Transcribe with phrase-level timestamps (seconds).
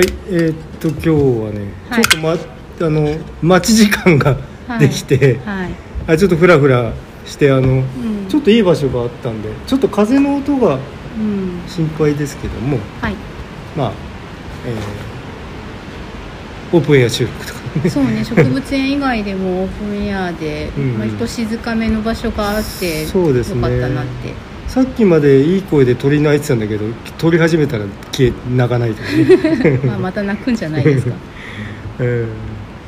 [0.00, 2.02] はい、えーっと今日はね、はい。
[2.06, 4.34] ちょっとまあの待ち時間が
[4.78, 5.74] できて、はい、
[6.06, 6.94] あちょっとフラフラ
[7.26, 10.78] してあの、うん、ちょっといい場所があったんでちょっと風の音が
[11.18, 13.14] うん、心配ですけどもはい、
[13.76, 13.92] まあ、
[14.64, 15.10] えー
[16.72, 17.90] オープンエア収録とかね。
[17.90, 20.98] そうね、植物園以外でもオープンエアで、うん。
[20.98, 23.56] まあ、人静かめの場所があって、そうですね。
[23.56, 24.32] よかったなって。
[24.70, 26.84] さっきまでいい声で鳥鳴いてたんだけど
[27.18, 29.80] 鳥始めたら消え鳴かないというね。
[29.84, 31.12] まあ、また泣くんじゃないですか。
[31.98, 32.24] え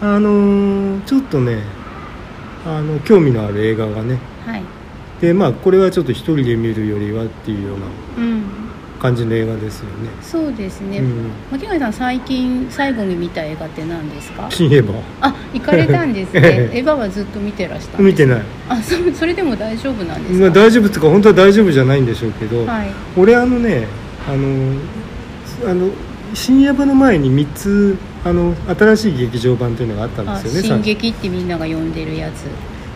[0.01, 1.59] ーあのーちょっとね
[2.65, 4.19] あの興味のある映画がね。
[4.47, 4.63] はい、
[5.21, 8.43] でまあこれはちょっと一人で見るよりはっていうようなうん、
[9.03, 10.99] 感じの映画ですよねそうですね。
[10.99, 14.47] うんさん、最近最後に見た映画って何ですか？
[14.49, 16.41] 新エヴァあ、行かれたんですね。
[16.45, 20.41] ええエヴァはずっと見てらした見てないあ、そそれでも大丈夫なんですか？
[20.41, 23.89] まあ、大丈夫っていうか本当は大丈夫じゃないんでしょうけど、はい、俺あのね
[24.29, 24.77] あの
[25.69, 25.89] あの
[26.35, 32.45] 新エヴァの前に3つあの新しい劇場版というのがあったんあ、ですよね進撃ってみんなが呼んでるやつ。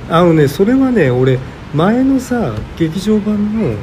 [0.09, 1.39] あのねそれはね俺
[1.75, 3.75] 前のさ劇場版の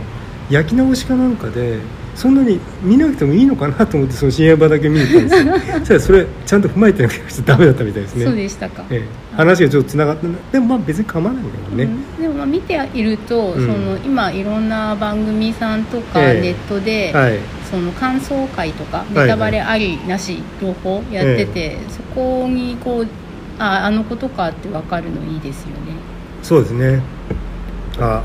[0.50, 1.80] 焼き直しかなんかで
[2.16, 5.80] そんなに見なくてもいいのかなと思ってその新エヴァだけ見に行ったんですよ。
[5.80, 8.26] そしたらそれちゃんと踏まえてなくてダメだったみたいですね。
[8.26, 8.84] そうでしたか。
[8.90, 9.36] ええ。
[9.36, 11.84] 話がちょっとつながったでもまあ別に構わないんだけどね、
[12.18, 12.22] うん。
[12.22, 13.66] でもまあ見ていると、うん。
[13.66, 16.42] その今いろんな番組さんとかええ。
[16.42, 17.40] ネットで、はい。
[17.70, 23.08] その感想会とかいネタバレありなし両方やってて、そこにこう
[23.58, 25.96] ああのことかって分かるのいいですよね。
[26.44, 27.02] そうですね。
[28.00, 28.24] あ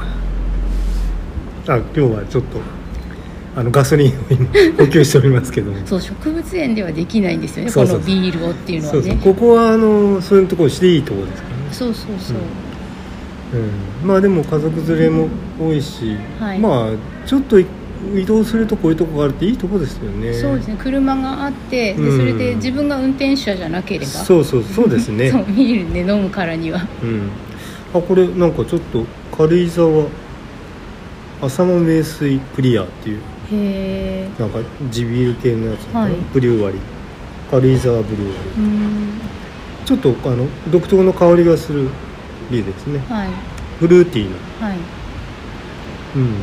[1.67, 2.78] あ今日はちょっと
[3.59, 4.47] あのガソリンを今
[4.79, 5.85] 補給しておりますけども。
[5.85, 9.15] そう植物園ではできないんですよねこのビールをっていうのはそうそう。
[9.17, 11.63] ねここはあのそういうところしていいところですからね。
[11.73, 12.37] そうそうそう、
[13.55, 15.29] うん、まあでも家族連れも
[15.61, 16.59] 多いし、はい。
[16.61, 17.67] まあちょっとい
[18.15, 20.33] 移動するとこういうとこがあるっていいとこですよね。
[20.35, 20.77] そうですね。
[20.79, 22.17] 車があってでうん。
[22.17, 24.07] それで自分が運転手じゃなければ。
[24.07, 25.31] そうそうそうですね。
[25.35, 26.87] そうビールね飲むからには。
[27.03, 27.29] うん、
[27.93, 29.05] あこれなんかちょっと
[29.37, 30.07] 軽井沢
[31.43, 33.19] 浅間名水クリアっていう
[33.53, 34.59] へえなんか
[34.91, 36.13] 地ビール系のやつはい。
[36.33, 36.81] ブリュー割り
[37.51, 39.09] 軽井沢ブリュー割りうん。
[39.85, 41.89] ちょっとあの独特の香りがする
[42.51, 42.99] ビールですね。
[43.09, 43.29] はい。
[43.79, 44.67] フルーティーな。
[44.69, 44.79] はい。
[46.17, 46.35] うん。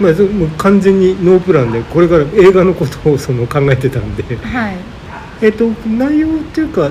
[0.00, 4.22] まあそもう完全にノープランでこれから映画のことをその考えてたんで。
[4.36, 4.76] はい。
[5.42, 6.90] えっと内容っていうか、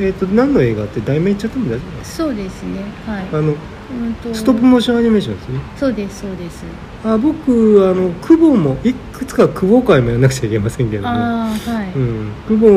[0.00, 2.82] えっと何の映画って題名言っちゃっても大丈夫ですそうですね。
[3.06, 3.26] はい。
[3.32, 3.54] あの
[3.90, 4.34] うんと。
[4.34, 5.60] ストップモーションアニメーションですね。
[5.76, 6.64] そうですそうです。
[7.04, 11.48] あ僕あの久保もいくつか久保会もやらなくちゃいけませんけども、は
[11.94, 12.68] い、うん、久保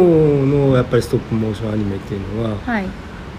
[0.46, 2.85] のやっぱりストップモーションアニメっていうのははい。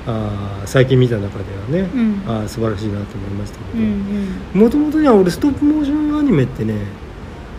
[0.06, 1.44] あー最近見た中で
[1.78, 2.22] はね、うん。
[2.26, 6.74] あー素晴らしいなと思いましたけうんどもともとには俺ストップモーションアニメってね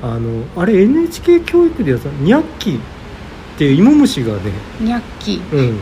[0.04, 2.82] あのあれ NHK 教育でやったニャッキーっ
[3.58, 4.52] ていう芋虫がね、
[4.82, 5.80] うんニャッキうん、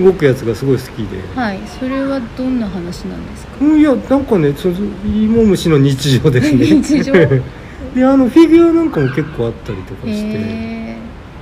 [0.00, 3.52] 動くやつがすごい好きで、はいそれはどんな話なんですか？
[3.60, 6.64] うん、いやなんかねその芋虫の日常ですね。
[6.82, 7.12] 日常？
[7.94, 10.96] であのフィギュアなんかも結構あったりとかへして、え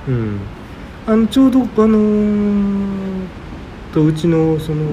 [0.09, 0.39] うん、
[1.07, 2.91] あのちょうどあのー
[3.93, 4.85] とうちのその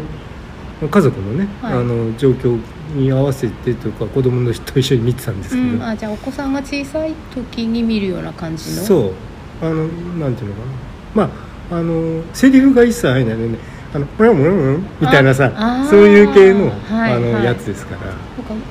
[0.89, 1.73] 家族のね、はい。
[1.75, 2.57] あの状況
[2.95, 8.83] に合わせてというか子供の人と一緒に見てたんですけど、うん、あじゃあお子さんが小さい時に見るような感じの？
[8.85, 9.13] そう。
[9.61, 10.73] あのなんていうのかな。
[11.15, 13.79] まああのセリフが一切入らないのでね。
[13.95, 15.51] あの「うんうんうん」みたいなさ
[15.89, 17.45] そういう系の,、はいあのはい。
[17.45, 18.19] やつですから、なんか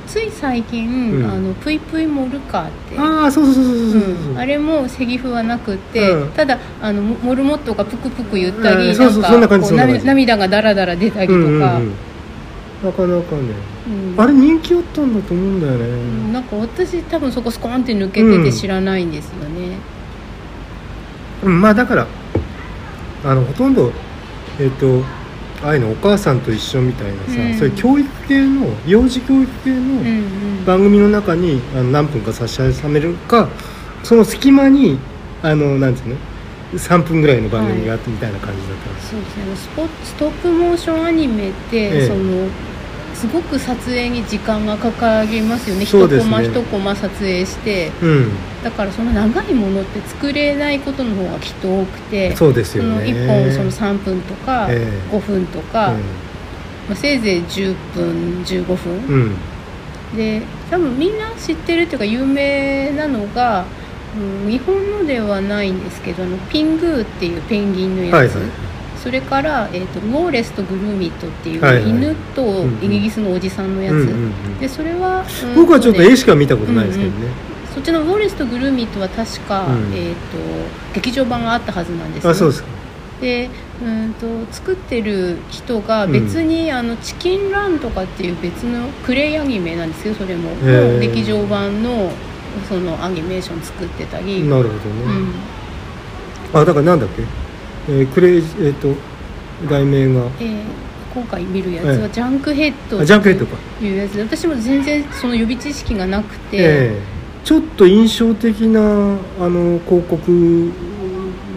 [0.06, 1.26] つい最近、うん。
[1.26, 3.00] あのプイプイモルカーって。
[3.00, 4.34] ああそうそうそうそうそうそう、う。
[4.36, 6.30] ん、あれもセリフはなくって、うん。
[6.34, 9.22] ただあのモモルモットがプクプク言ったり、うん。
[9.22, 11.92] なんか涙涙がダラダラ出たりとか、うんうんうん
[12.84, 13.42] なかなかね。
[14.16, 14.22] うん。
[14.22, 15.88] あれ人気あったんだと思うんだよね、う
[16.30, 16.34] ん。
[16.34, 19.78] なんか私多分そこスコーンって抜けてうんて知らないんですよね、
[21.44, 21.60] うん。
[21.60, 22.06] まあだから
[23.24, 23.92] あのほとんど
[24.60, 25.04] えっ、と
[25.64, 27.58] ああいうのお母さんと一緒みたいなさ、うん。
[27.58, 30.66] そういう教育系の幼児教育系うん、のうん。
[30.66, 33.50] 番組の中にあの何分か差し挟めるか
[34.04, 35.00] その隙間に
[35.42, 36.20] あのなんていうの
[36.74, 39.56] 3分ぐらいの番組があってみたいな感じだったんです、そうですね。
[39.56, 42.08] スポストップモーションアニメって、ええ。
[42.08, 42.50] その
[43.18, 45.86] すごく撮影に時間がかかりますよね。
[45.88, 46.30] そうですね。
[46.30, 47.92] 一コマ一コマ撮影して。
[48.02, 48.30] うん。
[48.64, 52.36] だからその長いものって作れないことの方がきっと多くて。
[52.36, 53.06] そうですよね。
[53.06, 55.16] 1本その3分とかええ。
[55.16, 55.94] 5分とか、
[56.88, 59.36] まあ、せいぜい10分15分、うん、
[60.14, 60.18] うん。
[60.18, 63.66] で多分みんな知ってるっていうか有名なのが、
[64.16, 68.77] うん、日本のではないんですけどあのピングーっていうペンギンのやつ、はいはい
[69.08, 71.90] それから、えーと「ウォーレスとグルーミット」っていう、はいはい。
[71.90, 72.84] 犬とうんうん。
[72.84, 74.60] イギリスのおじさんのやつ、うんうんうん。
[74.60, 77.28] でそれは、うん僕はちょっとね絵しか見たことないですけどね、
[77.70, 79.94] そそっちのウォレスとグルーミットは確か、うん。
[79.96, 80.18] えー、と
[80.94, 82.30] 劇場版があったはずなんですね。
[82.32, 82.70] あそうですか。
[83.22, 83.50] で
[83.82, 90.50] うんと作ってる人が別に、あのチキンランとかっていう別のクレイアニメなんですけどそれも。
[91.00, 92.12] 劇場版の
[92.68, 94.80] そのアニメーション作ってたり、なるほどね、
[96.54, 97.22] うん、あだからなんだっけ、
[97.90, 98.94] えークレイえっ、と
[99.70, 100.22] 題名が。
[100.40, 100.62] えー
[101.14, 101.98] 今回見るやつええ。
[102.04, 103.56] はジャンクヘッドあジャンクヘッドか。
[103.80, 106.60] というやつで私も全然その予備知識がなくて、え
[106.94, 107.02] え。
[107.44, 108.80] ちょっと印象的な
[109.40, 110.72] あの広告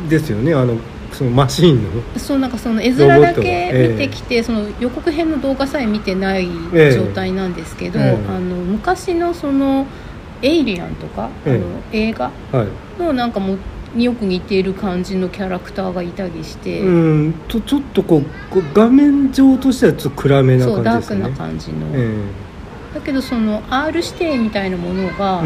[0.09, 0.55] ですよね。
[0.55, 0.77] あの
[1.13, 1.91] そのマシーンの。
[2.19, 6.93] そうなんかその絵面だけ見てきて、その予告編の動画さえ見てないええ。
[6.93, 8.19] 状態なんですけど、ええ。
[8.29, 9.87] あの昔のその
[10.41, 11.55] 「エイリアン」とか、ええ。
[11.57, 13.03] あの映画はい。
[13.03, 13.59] のなんかも
[13.95, 16.89] によく似ている感じのキャラクターがいたりして、う
[17.29, 18.25] んとちょっとこう
[18.75, 22.51] 画面上としてはちょっと暗めなそうダーク感じですよねな感じの、え
[22.95, 25.45] だけどその R 指定みたいなものが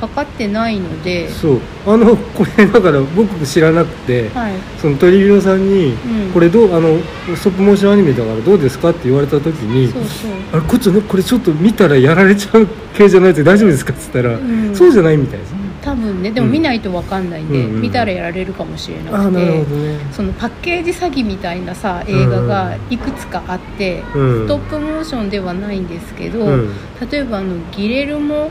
[0.00, 1.60] かかってないので、そう。
[1.86, 6.98] あのこれだから僕知らなくてはい、その鳥広さんにうん「これどうあの
[7.36, 10.30] ストップモーションアニメだからどうですか?」って言われた時にそうそう。
[10.52, 14.70] あれこっちねこれちょっと見たらやられちゃう系じゃないです大丈夫ですか?」っつったら、ん。
[14.72, 15.52] そうじゃないみたいです。
[15.52, 17.82] ね多分ねでも見ないと分かんないんで、うんうんうん。
[17.82, 19.98] 見たらやられるかもしれなくああなるてほどね。
[20.12, 24.46] そのパッケージ詐欺みたいなさ映画がいくつかあって、うん。
[24.46, 26.70] ストップモーションではないんですけど、うん。
[27.10, 28.50] 例えばあのギレルモ・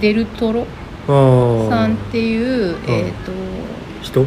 [0.00, 0.66] デルトロ
[1.08, 3.32] ああさんっていう、えー、と
[4.02, 4.26] 人？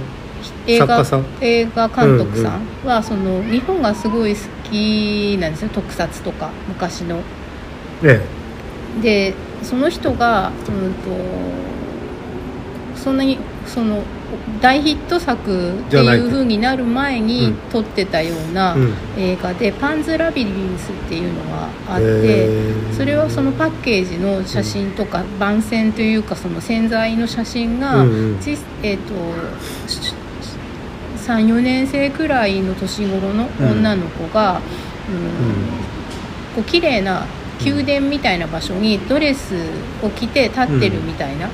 [0.67, 1.25] 映画作家さん？
[1.41, 7.19] 映画監督さんは、その日本がすごい好きなんですよ特撮とか昔の。
[8.03, 8.21] え
[9.01, 11.09] でその人が、うん、と
[12.95, 14.01] そんなにその
[14.61, 17.55] 大ヒット作っていいう風になる前にうん。
[17.71, 18.93] 撮ってたようなうん。
[19.17, 22.93] 映画で「パンズ・ラビリンス」っていうのがあっへてー。
[22.95, 28.05] それはそのパッケージの写真とか番宣というかその洗剤の写真が、
[28.83, 29.13] えー、と
[31.27, 34.61] 34年生くらいの年頃の女の子が、
[35.09, 35.85] うん
[36.55, 37.25] こう綺麗な
[37.63, 39.55] 宮殿みたいな場所にドレス
[40.03, 41.49] を着て立ってるみたいな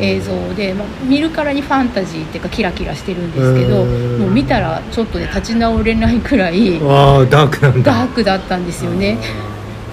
[0.00, 7.92] 映像で、まあ、見るからにファンタジーっていうかキラキラしてるんですけどもう見たらちょっとね立ち直れないくらいダークなんだ。
[7.92, 9.18] ダークだったんですよね。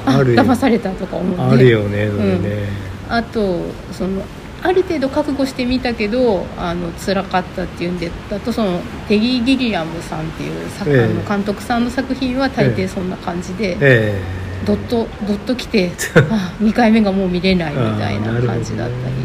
[0.06, 1.42] あ騙されたとか思って。
[1.42, 2.68] あるよねそれね、
[3.10, 3.62] あと
[3.92, 4.22] その
[4.62, 11.04] ある程度覚悟してみたけどあの辛かったっていうんでだとそのテリー・ギリアムさんっていう作ええ。
[11.04, 14.22] あの監督さんの作品は大抵そんな感じで、え
[14.64, 15.92] ドッとドッときて
[16.30, 19.16] あ2回目がもう見れないみたいな感じだったり、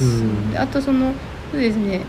[0.00, 0.50] うん。
[0.50, 1.12] であとその
[1.50, 2.00] そうですね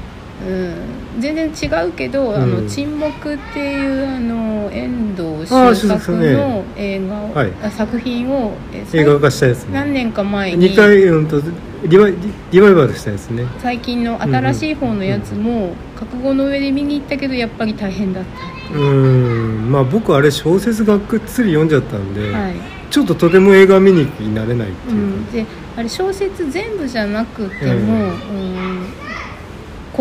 [0.48, 2.64] うん、全然違うけど「あうん。
[2.66, 7.52] の沈黙」っていうあの遠藤周作の映画を、はい。
[7.62, 9.70] あ作品をえ映画化したやつね。
[9.74, 10.72] 何年か前に。
[10.72, 11.42] 2回、うん、と
[11.86, 12.14] リバイ
[12.52, 13.46] リバイバルしたやつね。
[13.60, 18.24] 最近の新しい方のやつも覚悟の上で見に行ったけどやっぱり大変だっ
[18.72, 19.72] た、うん。
[19.72, 22.54] まあ僕あれ小説がっつり読んじゃったんで、はい。
[22.90, 25.32] ちょっととても映画見に行きになれないってう、いうん。
[25.32, 25.46] で
[25.78, 29.09] あれ小説全部じゃなくても、えうん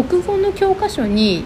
[0.03, 1.45] 国語の教科書に、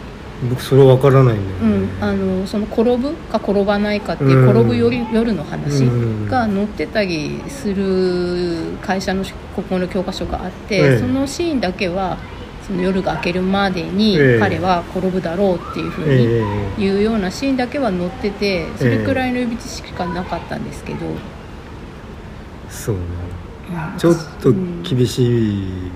[0.50, 4.50] 僕それ分からないんだよね、うん、あのその転ぶか転ばないかっていう、うん。
[4.50, 6.28] 転ぶ夜夜の話うん。
[6.28, 10.98] が載ってたりする会社の国語の教科書があって、ええ。
[10.98, 12.18] そのシーンだけは
[12.66, 14.40] その夜が明けるまでにええ。
[14.40, 16.44] 彼は転ぶだろうっていうふうに、え
[16.78, 16.82] え。
[16.82, 20.98] いうようなシーンだけは載っててそれくらいの予備知識しかなかったんですけど、
[22.68, 23.02] そうね。
[23.96, 25.90] ちょっと厳しい、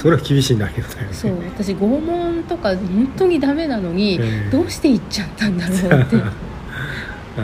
[0.00, 4.50] それは厳しい内容だよねそう私拷問とか本当にダメなのに、ええ。
[4.50, 6.16] どうして行っちゃったんだろうって。
[6.16, 6.32] は
[7.36, 7.42] あー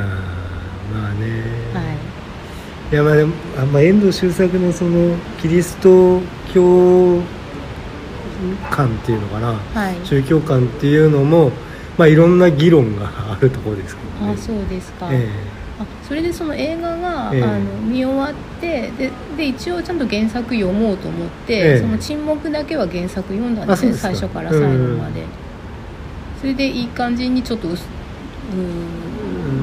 [0.94, 1.26] まあね、
[2.90, 2.94] い。
[2.94, 6.22] いやまあでもあんま遠藤周作のそのキリスト
[6.54, 7.20] 教
[8.70, 9.48] 観っていうのかな。
[9.74, 9.96] はい。
[10.04, 11.52] 宗教観っていうのも
[11.98, 14.32] まあいろんな議論があるところですけどね。
[14.32, 15.55] あそうですか、えあ
[16.06, 17.42] それでその映画が、ええ。
[17.42, 21.80] あの見終わってでで一応ちゃんと原作読もうと思って、ええ。
[21.80, 25.24] その沈黙だけは原作読んだんですね最初から最後まで、
[26.40, 27.74] それでいい感じにちょっとうん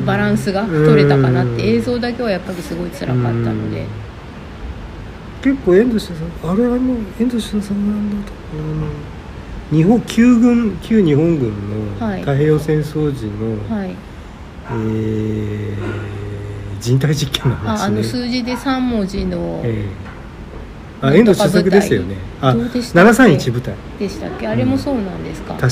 [0.03, 0.05] ん。
[0.05, 1.57] バランスが取れたかなっうん。
[1.57, 3.79] て映像だけはやっぱりすごい辛かったので。
[3.81, 3.87] うん。
[5.41, 6.77] 結構遠藤周作あれあの
[7.19, 8.87] 遠藤周作なんだとあの
[9.77, 12.19] 日本旧軍旧日本軍のはい。
[12.19, 13.95] 太平洋戦争時の、はい。
[14.71, 16.32] えー
[16.83, 17.83] 人体実験の話ね。
[17.83, 19.85] ああの数字で3文字のえ
[21.01, 21.05] え。
[21.07, 22.17] あ遠藤周作ですよね。
[22.41, 24.47] あどうでしたっけ？731部隊でしたっけ？
[24.47, 25.67] あれもそうなんですか、確か。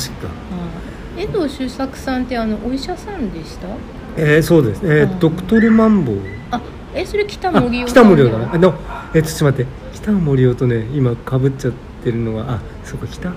[1.18, 3.68] あ遠藤周作さんってあのお医者さんでした？
[4.18, 4.82] えー、そうです。
[4.82, 5.20] ね、えーうん。
[5.20, 6.16] ドクトルマンボウ。
[6.52, 6.62] あ
[6.96, 8.74] えそれ北あ森夫北森夫だなあの
[9.14, 9.72] えー、ちょっと待って。
[9.94, 13.36] 北原森生とね今かぶっちゃってるのがあそうか北原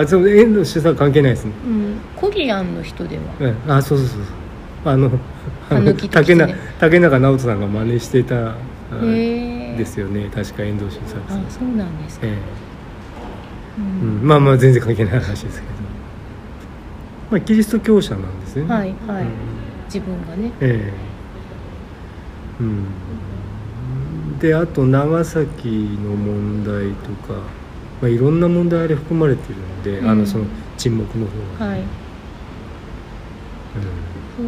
[0.00, 1.52] あそう遠藤主さん関係ないですね。
[1.66, 3.22] うん、コリアンの人では。
[3.38, 3.72] うん。
[3.72, 4.26] あそうそうそうそう
[4.84, 5.10] あの
[6.10, 8.54] 竹中狐竹中直人さんが真似してた
[9.76, 10.28] ですよね。
[10.34, 11.38] 確か遠藤主さん。
[11.38, 12.36] あそうなんですか、えうえ。
[13.78, 14.22] うん。
[14.22, 15.72] ん、まあまあ全然関係ない話ですけど。
[17.30, 18.74] まあキリスト教者なんですよね。
[18.74, 19.28] はいはい、うん。
[19.86, 20.52] 自分がね。
[20.60, 20.92] え
[22.60, 22.62] え。
[22.62, 24.38] うん。
[24.38, 25.68] であと長崎
[26.02, 27.40] の問題とか、
[28.00, 30.08] まあ、いろんな問題あれ含まれてるんで、うん。
[30.10, 30.44] あのその
[30.76, 31.82] 沈黙の方は、はい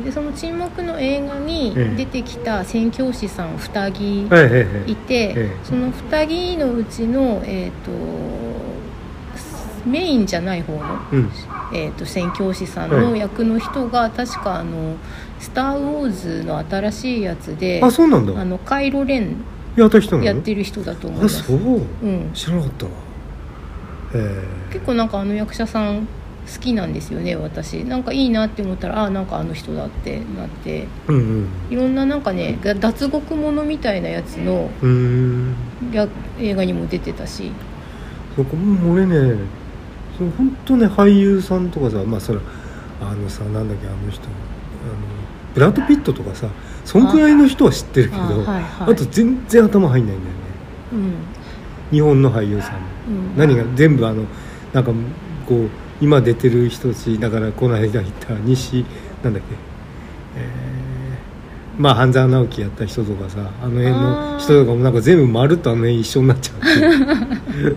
[0.05, 1.97] でその沈黙の映画にええ。
[1.97, 4.27] 出てきた宣教師さん2人
[4.87, 5.51] いて、ええ。
[5.65, 7.91] その2人のうちの、えー、と
[9.85, 10.81] メインじゃない方の、
[11.13, 11.31] うん。
[11.73, 14.97] えー、と宣教師さんはいの役の人が確かあの
[15.41, 18.41] 「スター・ウォーズ」の新しいやつであそうなんだ。
[18.41, 19.37] あのカイロ・レン
[19.77, 21.43] やってる人だと思いあます。
[21.45, 21.57] そう。
[21.57, 21.61] う
[22.07, 22.91] ん、知らなかったわ。
[24.15, 24.45] え。
[24.73, 26.07] 結構なんかあの役者さん
[26.47, 27.85] 好きなんですよね私。
[27.85, 30.71] なんかいいなって思ったらあなんかあの人だってなって。
[30.71, 31.49] えうんうん。
[31.71, 34.71] いろんななんかねが脱獄ものみたいなやつの
[36.41, 37.53] 映画にも出てたし。
[38.37, 39.37] そこも俺ね
[40.17, 42.39] その本当ね俳優さんとかさまあそれ
[43.01, 44.33] あのさなんだっけあの人あの
[45.55, 46.47] ブラッド・ピットとかさ
[46.85, 48.97] そんくらいの人は知ってるけどあ,、あはいはい。
[48.97, 50.41] と全然頭入んないんだよね。
[50.93, 51.13] うん、
[51.91, 52.73] 日本の俳優さん。
[52.73, 52.79] も
[53.09, 54.25] うん、何が全部あの
[54.73, 54.93] なんか
[55.47, 55.69] こう
[56.01, 58.85] 今出てる人たちだからこの間言った西
[59.23, 59.55] なんだっけ？
[60.37, 60.81] えー
[61.79, 66.69] まあ半沢直樹やった人とかさあの辺の人とかもなんか全部まるっとあの辺一緒になっちゃうって。
[66.69, 67.77] いう、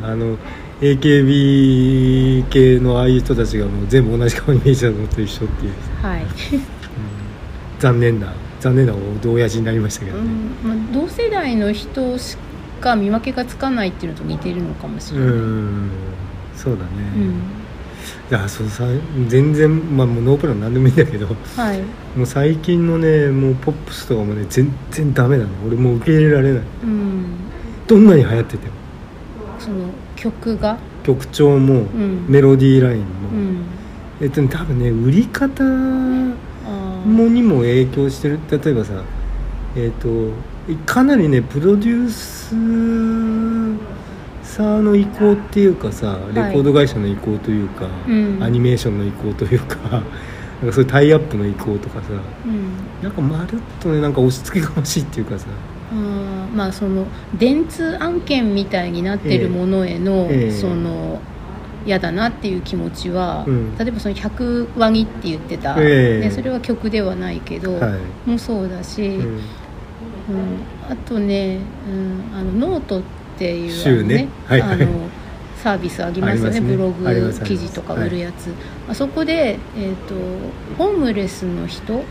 [0.00, 0.36] うん、あの
[0.80, 6.28] AKB 系のああいう人たちがもう全部同じ顔に見えちゃうのと一緒っていう、はい、うん。
[7.80, 8.94] 残念な残念な
[9.26, 10.24] 親父になりましたけどね、
[10.64, 10.68] うん。
[10.68, 12.36] まあ、同世代の人し
[12.80, 15.90] か見分けがつかないっていうのと似てるのかもしれうない、ん
[16.58, 17.30] そうだね、うん。
[17.30, 17.34] い
[18.30, 18.84] やそうさ
[19.28, 21.80] 全然、まあ、もうノープランなんでもいいんだけどはい、
[22.16, 25.50] もう最近のねもうポップスとかもね全然ダメなの。
[25.66, 26.62] 俺もう受け入れられない。
[26.82, 27.24] うん、
[27.86, 28.72] どどんなに流行ってても。
[29.58, 32.26] その曲が、曲調も、うん。
[32.28, 33.64] メロディーラインも、うん、
[34.20, 38.38] えっとね多分ね売り方もにも影響してる。
[38.50, 39.02] 例えばさ
[39.76, 40.08] えっ、と
[40.84, 42.54] かなりねプロデュース
[44.58, 48.42] サーの意向っていうかさレコード会社の意向というか、うん。
[48.42, 49.76] アニメーションの意向というか
[50.60, 52.08] なんかそういうタイアップの意向とかさ
[52.44, 53.04] うん。
[53.04, 55.46] なんかまるっとねなんか押し付けがましいっていうかさ。
[55.92, 57.06] あーまあその
[57.38, 60.50] 電通案件みたいになってるものへの、ええ。
[60.50, 61.20] その
[61.86, 63.78] 嫌だなっていう気持ちは、うん。
[63.78, 66.24] 例えばその100ワギって言ってた、ええ。
[66.26, 67.96] ね、それは曲ではないけど、は
[68.26, 69.24] い、もそうだし、うん。
[69.24, 69.40] うん。
[70.90, 74.82] あとね、うん、あのノートっていう週ねあの,、はいはい。
[74.82, 75.08] あの
[75.62, 76.60] サービスありますよね。
[76.60, 76.76] ね。
[76.76, 78.52] ブログ記事とか売るやつ、
[78.88, 80.14] あそこで、えー、と
[80.78, 82.04] ホームレスの人につ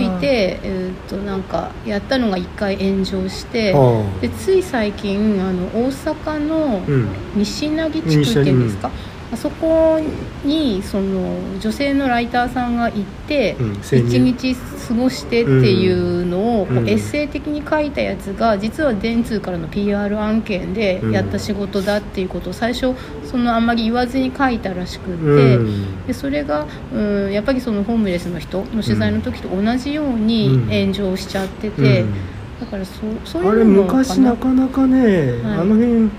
[0.00, 3.74] いて、えー、となんかやったのが一回炎上して
[4.20, 7.08] でつい最近あの大阪のうん。
[7.36, 8.90] 西成地区っていうんですか、あ
[9.36, 9.98] そこ
[10.44, 16.88] にその女性のライターさんが行って、うん日過ごしてっていうのをこううん。
[16.88, 26.06] エッセイ的に書いたやつが実は電通からの PR 案件でやった仕事だっていうことを最初そのあんまり言わずに書いたらしくって、うん。
[26.06, 30.68] でそれが、うん、やっぱりそのホームレスの人の取材の時と同じようにうん。
[30.68, 32.14] 炎上しちゃってて、うん。
[32.60, 35.58] だからそそういあれうの昔なかなかね、はい。
[35.58, 36.10] あの辺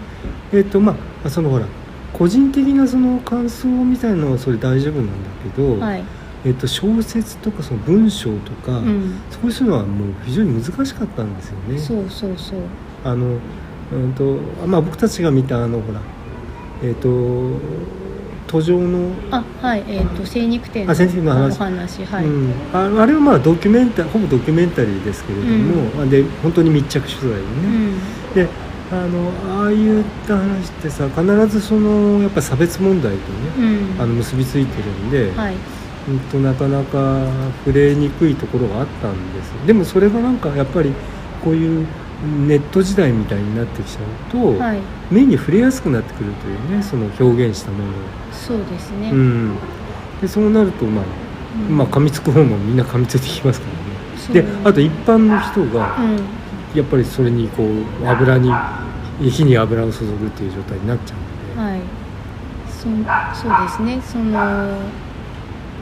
[0.53, 1.65] えっ、とまあそのほら
[2.23, 5.13] 個人的なその感想みたいなのはそれ大丈夫なんだ
[5.43, 6.03] けど、はい、
[6.45, 11.77] えっと小説とかその文章とか、うん、そういうのはもう非常に難しかったんですよね。
[11.77, 12.59] そうそうそう。
[13.03, 13.37] あの
[13.91, 15.99] うんとまあ僕たちが見たあのほら
[16.81, 17.59] えっ、と
[18.47, 19.83] 途上のあはい。
[19.89, 22.05] えっ、と精肉店の話。
[22.05, 28.33] はい、うん、ああれはまあドキュメンタほぼドキュメンタリーですけれども、で本当に密着取材でね、うん。
[28.33, 28.62] で
[28.93, 29.31] あの
[29.63, 34.01] ああいった話ってさ必ずそのやっぱ差別問題とね、うん。
[34.01, 35.55] あの結びついてるんで、はい。
[36.07, 37.27] うんとなかなか
[37.65, 39.51] 触れにくいところがあったんです。
[39.65, 40.93] でもそれがなんかやっぱり
[41.43, 41.87] こういう
[42.47, 44.79] ネット時代みたいになってきちゃうと、はい。
[45.09, 47.83] 目に触れやすくなってくるというねその表現したもの。
[47.85, 47.87] を、
[48.31, 49.57] そうですね、うん、
[50.21, 51.05] でそうなるとまあ、
[51.69, 51.77] うん。
[51.77, 54.41] まあ噛みつく方もみんな噛みついてきますからね。
[54.41, 56.42] であと一般の人がうん
[56.75, 58.51] やっぱりそれにこう油に
[59.29, 61.81] 火に油を注ぐっていう状態になっちゃうので、はい。
[62.67, 62.83] そ
[63.41, 64.01] そうですね。
[64.01, 64.77] その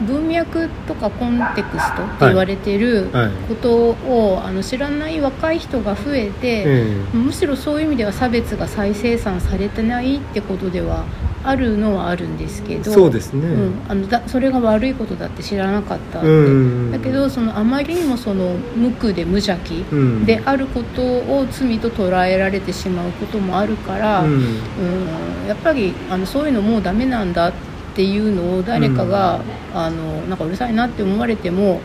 [0.06, 3.30] 文脈とかコンテクストって言われてるはい。
[3.48, 11.04] ことを、あの知らない若い人が増えて、えむしろそういう意味では差別が再生産されてないってことでは
[11.44, 16.92] あるのはあるんですけえどそうですね、うん、あのだそれが悪いことだって知らなかったって、うん。
[16.92, 20.24] だけどそのあまりにもその無垢で無邪気うん。
[20.24, 24.32] であることを罪と捉えられてしまうこともあるから、うん。
[24.34, 25.46] うん。
[25.48, 29.40] やっぱりあのそういうのもうダメなんだっていうのを誰かが、
[29.74, 31.80] あのなんかうるさいなって思われても、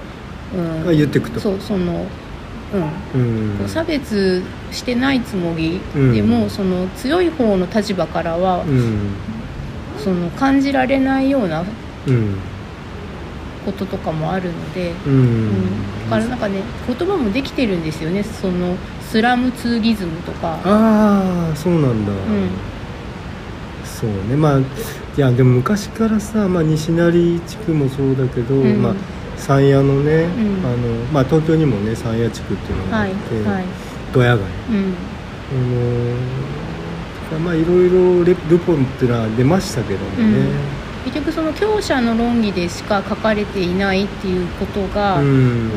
[0.56, 0.88] うん。
[0.88, 1.40] あ言ってくと。
[1.42, 2.06] そうその
[3.16, 3.62] うん。
[3.62, 3.68] うん。
[3.68, 6.14] 差別してないつもりうん。
[6.14, 9.10] でも、その強い方の立場からは、うん。
[9.98, 11.66] その感じられないような
[12.08, 12.36] うん。
[13.66, 15.48] こととかもあるので、ううん。
[15.48, 15.52] ん
[16.10, 18.24] だからなんかね言葉もできてるんですよね。
[18.24, 20.60] そのスラムツーギズムとか。
[20.64, 22.50] ああそうなんだ、うん。
[23.84, 24.38] そうね。
[24.38, 24.60] まあ
[25.18, 28.84] いやでも昔からさ、まあ、西成地区もそうだけど、うん。
[28.84, 28.94] まあ、
[29.36, 30.64] 山谷のね、ん。
[30.64, 30.78] あの
[31.12, 33.66] まあ、東京にもね山谷地区っていうのがあはいって、はい
[34.14, 34.46] ドヤ街。
[34.70, 34.94] うん。
[37.32, 40.50] あのまあいろいろレルポンっていうのは出ましたけどもね。
[41.06, 45.72] 結局その強者の論議でしか書かれていないっていうことが、うん、うん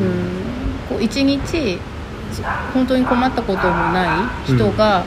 [0.87, 1.39] こう一日
[2.75, 5.03] 本当に困ったこともない人が、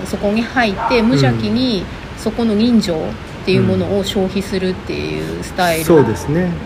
[0.00, 0.06] うん。
[0.06, 1.84] そこに入って無邪気に
[2.16, 2.94] そこの人情
[3.44, 5.84] っていうものを消費するっていうスタイル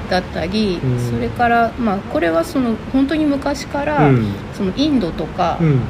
[0.09, 1.11] だったり、うん。
[1.11, 4.33] それから、まあ、これはその本当に昔から、うん。
[4.57, 5.81] そのインドとか、うん。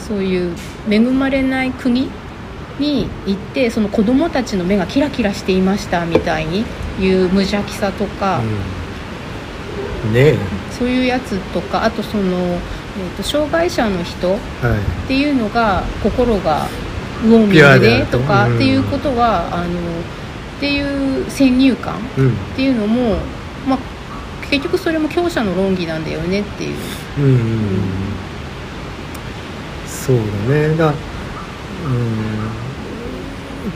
[0.00, 0.52] そういう
[0.90, 2.10] 恵まれない国
[2.80, 6.64] に行ってその子供たちの目がキラキラしていましたみたいに
[6.98, 8.40] いう無邪気さとか、
[10.04, 10.12] うん。
[10.12, 10.34] ね
[10.76, 14.38] そういうやつとかあとその、えー、と障害者の人っ
[15.06, 16.66] ていうのが心が
[17.22, 18.18] ウォーミングピュアでと。
[18.18, 19.70] かうんっていうことは、あの
[20.62, 22.36] っていう先入観っうん。
[22.54, 23.16] ていうのも、
[23.66, 23.78] まあ、
[24.48, 26.76] 結局それも強者の論議なんだよねっていう。
[27.18, 27.40] うんうんうん。
[29.88, 30.22] そうだ
[30.54, 30.76] ね。
[30.76, 30.94] だうん。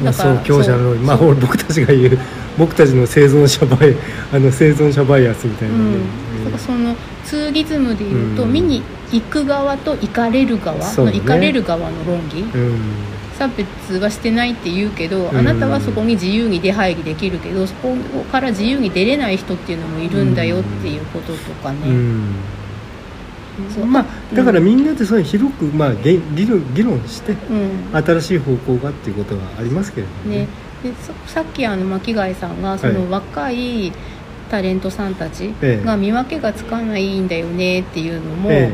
[0.04, 2.18] まあそう強者のまあ僕たちが言う
[2.56, 3.96] 僕たちの生存者バイ
[4.32, 6.94] あの生存者バイアスみたいなね、うん、だからその
[7.24, 8.52] ツーギズムでいうと、うん。
[8.52, 11.12] 見に行く側と行かれる側の、ね。
[11.14, 12.42] 行かれる側の論議。
[12.42, 15.36] うん差別はしてないって言うけど、うん。
[15.36, 17.94] あなたはそこに自由に出入りできるけどそこ
[18.30, 21.78] から自由に出れない人っていうのもいるんだよっていうこととかね、
[23.86, 27.90] まあだからみんなでそういう広く、まあ、げ議論議論してうん。
[27.92, 30.46] 新しい方向がっていうことはありますけれどもね、
[30.82, 33.92] でそさっきあの巻貝さんがその若い。
[34.48, 38.72] タレントさんたちええが見分けがつかないんだよねっていうのも、え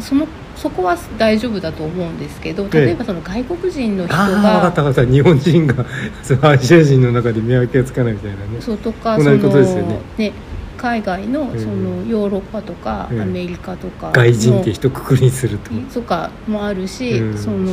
[0.00, 0.26] その
[0.62, 5.10] そこは大丈夫だと思うんですけど例えばその外国人の人えああ分かが、った分かった。
[5.10, 5.84] 日本人が
[6.22, 8.42] そのアジア人の中で見分けがつかないみたいなね。
[8.60, 10.32] そうとかそのね
[10.76, 11.58] 海外のええ。
[11.58, 13.22] そのヨーロッパとかええ。
[13.22, 15.72] アメリカとかの外人って一括りにすると。
[15.92, 17.36] とかもあるし、うん。
[17.36, 17.66] その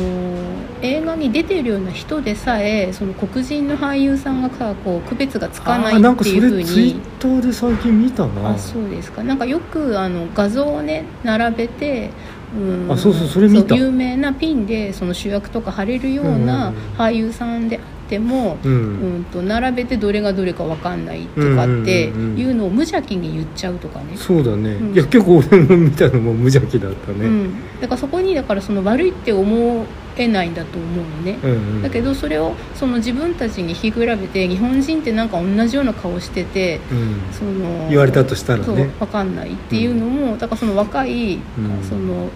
[0.82, 8.50] 映画に出てるような人でさえその黒人の俳優さんがさこう区別がつかないっていうふうそれツイッにターで最近見たな。
[8.50, 9.22] あそうですか。
[9.22, 12.39] なんかよくあの画像をね並べて、うん
[12.88, 13.74] あそうそうそれ見た。
[13.74, 16.74] う有名なピンでその主役とか貼れるよううんなうん。
[16.98, 17.78] 俳優さんで
[18.10, 24.92] ても、ううんん、と並べてどれがどれか分かんないとかっていうのを無邪気に言っちゃうとかね、そうだね、うん。
[24.92, 37.20] いや結構俺の見たのも無邪気だったね、うん、だからそこにだからその悪いって思えないんだと思うのね、うんうんだけどそれをその自分たちに比べて日本人ってなんか同じような顔しててうん。
[37.32, 38.64] その言われたとしたらね。
[38.64, 41.42] そう分かんないっていうのも、だからその若い、うん。
[41.88, 42.28] その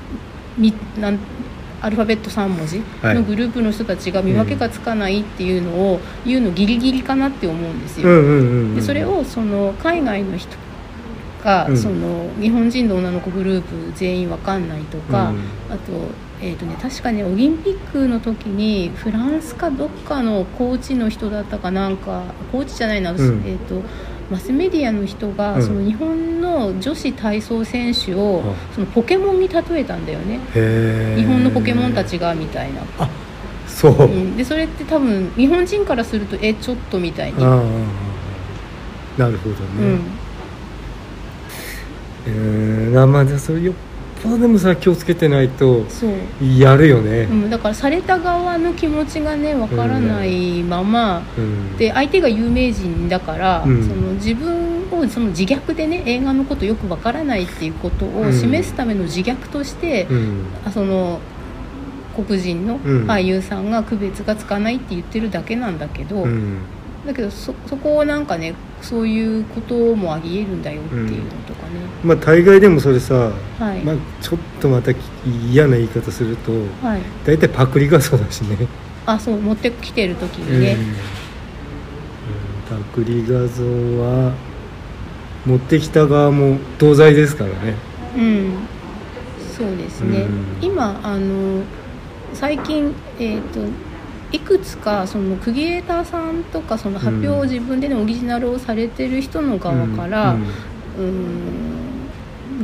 [0.56, 1.18] みなん
[1.84, 3.14] アルファベット3文字はい。
[3.14, 8.74] のグループの人たちが見分けがつかないっていうのを言うのギリギリかなって思うんですよ。
[8.74, 10.56] でそれをその海外の人
[11.44, 11.76] が、うん。
[11.76, 15.38] その日本人の女の子グループ全員わかんないとか、うん。
[15.70, 15.92] あと,、
[16.40, 23.16] えーとね、確かねオリンピックの時にフランスかどっかのコーチの人だったかなんかコーチじゃないな、ん。
[23.16, 23.82] えー、と
[24.30, 25.62] マスメディアの人が、うん。
[25.62, 28.74] その日本の女子体操選手を、うん。
[28.74, 30.40] そのポケモンに例えたんだよね。
[31.16, 32.82] 日本のポケモンたちがみたいな、
[33.66, 39.96] そう、うん、でそれって多分日本人からするとえちょっとみたいに、ああなるほどうん。
[39.96, 40.02] ね、
[42.26, 43.74] えー、なまあじゃあそれよ
[44.24, 45.84] っぽどでもさ気をつけてないと
[46.40, 47.24] やるよね。
[47.24, 51.76] うん、だからされた側の気持ちがねわからないまま、うん。
[51.76, 53.86] で相手が有名人だから、うん。
[53.86, 60.46] その自分をその自虐でね映画のことよくわからないっていうことを示すための自虐として、うん。
[60.64, 61.20] あその
[62.16, 63.06] 黒人のうん。
[63.06, 66.60] 俳優さんが区別がつかないって言ってるだけなんだけど、うん。
[67.06, 73.14] だけどそそこをなんかねそういうこともありえるんだよっていうのとかね、まあ大概でもそれさ、
[73.58, 74.92] はい、まあ、ちょっとまた
[75.50, 78.68] 嫌な言い方するとはい、大体パクリ画像だしね。
[79.06, 80.80] あそう持ってきてる時にね、うん。
[82.76, 82.84] うん。
[82.84, 84.34] パクリ画像は
[85.46, 87.74] 持ってきた側も同罪ですからね。
[88.16, 88.52] うん、
[89.56, 90.58] そうですね、うん。
[90.60, 91.62] 今あの
[92.34, 93.60] 最近えっ、と
[94.34, 100.42] いくつかそのクリエイターさんとかその発表を自分でねオリジナルをされてる人の側から、うん
[100.98, 101.84] うん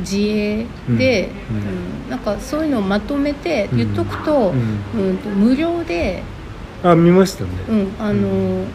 [0.03, 1.61] 自営で、うんう
[2.07, 2.11] ん。
[2.11, 4.55] なんかそういうのをまとめて言っとくと,、う
[4.97, 5.09] ん。
[5.09, 6.23] うんと無料で、
[6.85, 8.67] あ見ましたね、うんあの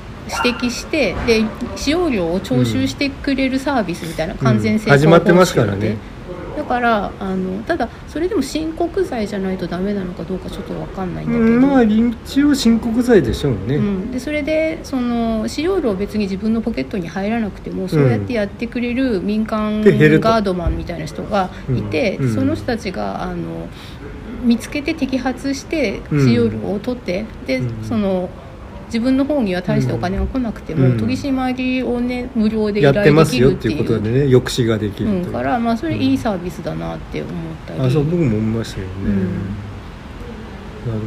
[0.43, 5.97] 指摘してで使用料を徴収してくれるサービスみたいな、完全性始まってますからね
[6.55, 22.35] だからあのただそれでも申告罪じゃないとダメなのかどうかちょっと分かんないんだけど、うんまあ一応申告罪でしょうね、うん、でそれでその使用料別に自分のポケットに入らなくてもそうやってやってくれる民間ガードマンみたいな人がいて、うんうん。
[22.35, 23.67] その人たちがあの
[24.43, 26.25] 見つけて摘発してうん。
[26.25, 27.83] 使用料を取って、でうん。
[27.83, 28.29] その
[28.85, 30.97] 自分の方には大してお金が来なくても、うん。
[30.97, 35.19] 取り締まりをね無料で依やって頼でますよっきるっていうことでね抑止ができるとう。
[35.29, 37.33] ん、からまあそれいいサービスだなって思っ
[37.67, 39.11] たり、あそう僕も思いましたよね、うん。
[39.13, 41.01] なる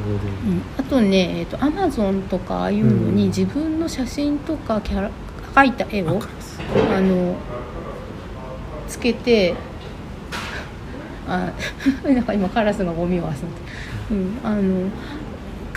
[0.47, 0.63] うん。
[0.77, 3.17] あとね、えっと、アマゾンとかああいうのうん。
[3.17, 5.11] に自分の写真とかキャラ
[5.55, 6.21] 描いた絵を
[6.69, 7.37] ほどあの
[8.87, 9.55] つけて
[11.27, 11.53] あ
[12.05, 13.45] なんか今カラスがゴミを漁って、
[14.13, 14.89] うん、あの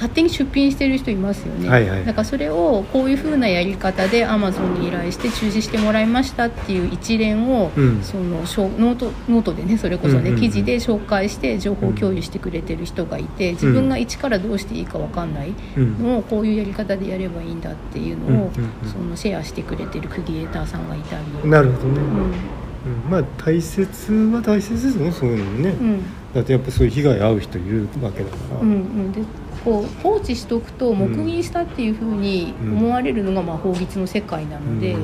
[0.02, 2.06] 勝手に出品してる人いますよね、はいはい。
[2.06, 8.02] だからそれをこういう風なやり方でアマゾンに依頼して中止してもらいましたっていう一連を、うん。
[8.02, 10.42] その note note でねそれこそね、うんうんうん。
[10.42, 16.04] 記事で紹介して情報共有してくれてる人がいて自分が一からどうしていいか分かんないうん。
[16.04, 18.52] のをこういうやり方でやればいいんだっていうのを、
[18.92, 21.48] そのシェアしてくれてるクリエイターさんがいたり。
[21.48, 22.06] なるほどね、うん。
[22.08, 23.12] うん。
[23.12, 26.02] まあ大切は大切ですねそういうのもね、うん。
[26.34, 29.22] だってやっぱそういう被害遭う人いるわけだから、うんうん、で
[29.64, 34.96] こう放置しとくと黙認したっていうふうに思われるのがまあ法律の世界なので、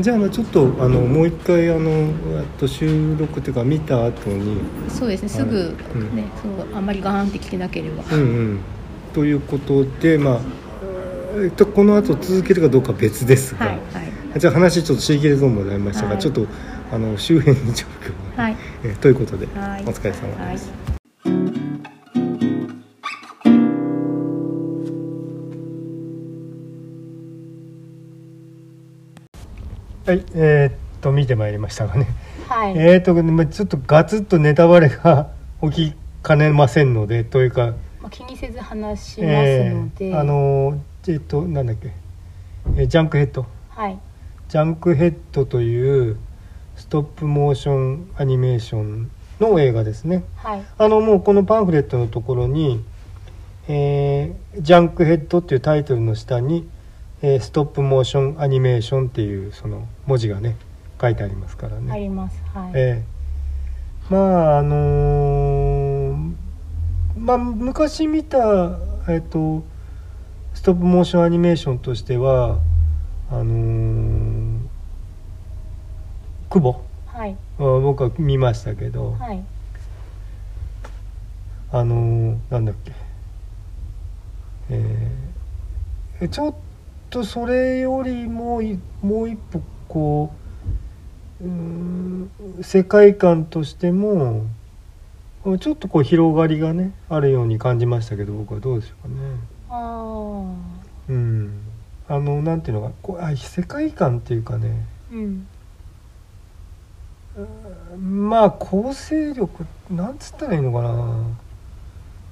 [0.00, 2.12] じゃああのちょっとあのもう一回あの
[2.58, 5.28] と収録っていうか見た後にそうですね。
[5.28, 6.16] すぐ、はいうん。
[6.16, 8.24] ねそうあんまりガーンって聞けなければ、うんう
[8.54, 8.60] ん。
[9.12, 10.40] ということでまあ
[11.42, 13.80] えっとこの後続けるかどうかは別ですが、はいは
[14.36, 14.40] い。
[14.40, 16.18] じゃあ話ちょっとシーケレゾーンまでありましたが、はい。
[16.18, 16.46] ちょっと
[16.92, 18.56] あの周辺に状況が、はい。
[18.84, 19.82] えということで、はい。
[19.82, 20.52] お疲れ様はい。
[20.52, 20.72] です。
[30.10, 32.08] はい、えーっと見てまいりましたがね、
[32.48, 32.76] はい。
[32.76, 35.30] えーっとまあちょっとガツッとネタバレが
[35.62, 41.92] 起きかねませんのでというか、まあ、気にせず話しますえので、ーあのえーっとなんだっけ、
[42.74, 43.46] えージャンクヘッド。
[43.68, 43.96] はい。
[44.48, 46.16] ジャンクヘッドという
[46.74, 50.24] ストップモーションアニメーションの映画ですね。
[50.38, 50.62] はい。
[50.76, 52.82] あのもうこのパンフレットのところに、
[53.68, 56.68] えージャンクヘッドっていうタイトルの下に、
[57.22, 60.56] えーストップモーションアニメーションっていうその文字がね
[61.00, 61.92] 書いてありますからね。
[61.92, 66.32] ありますはい、ええまああのー
[67.18, 68.78] まあ昔見た
[69.08, 69.62] えっ、と
[70.54, 72.58] ストップモーションアニメーションとしては
[73.30, 74.58] あのー、
[76.48, 77.32] 久保はい。
[77.32, 79.44] あ僕は見ましたけど、はい。
[81.72, 82.92] あのーなんだっけ。
[84.70, 86.69] えーちょっと
[87.24, 90.32] それよりもいもう一歩こ
[91.42, 92.30] ううーん
[92.62, 94.46] 世界観としても
[95.58, 99.14] ちょっとこう広がりがねあるように感じましたけど僕はどうでしょうかね。
[99.68, 100.44] あ
[101.08, 101.60] うん、
[102.08, 104.86] あのなんていうのかこうあ世界観っていうかね。
[105.10, 105.46] あうん
[107.98, 110.90] まあ構成力なんつったらいいのかな。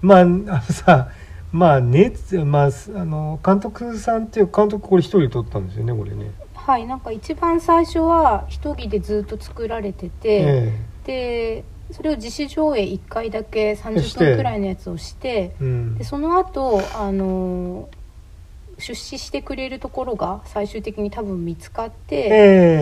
[0.02, 1.08] まああのさ
[1.52, 6.30] まあ熱まあすあの監督さんっていう監督これ一人で撮ったんですよねこれね。
[6.54, 10.72] はいなんか一番最初は一人でずっと作られてて、え
[11.04, 14.24] でそれを自主上映1回だけし30て。
[14.26, 15.98] 分くらいのやつをしてえうん。
[15.98, 17.88] でその後あの
[18.78, 22.28] 出資してくれるところが最終的に多分見つかって、え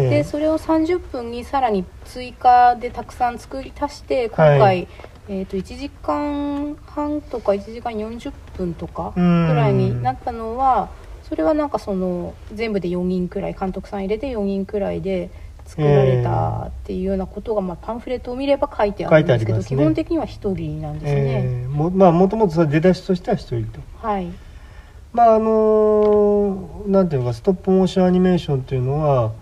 [0.07, 0.11] え。
[0.11, 4.88] でそれを30分にさらに追加でたくさん作り足して今回、はい
[5.28, 10.88] えー、と1時間半とか1時間40分とかくうんらいになったのは
[11.28, 15.30] それはなんかその全部で4人くらい監督さん入れて4人くらいで
[15.66, 21.12] 作られたっていうようなことが、まあ、パンフレットを見れば書いてあるんですけどね基本的には1人なんですね。
[21.12, 23.80] ええもまあもともと出だしとしては一人と。
[23.96, 24.28] はい、
[25.12, 29.32] まああのなんていうのかストップモーションアニメーションっていうのは、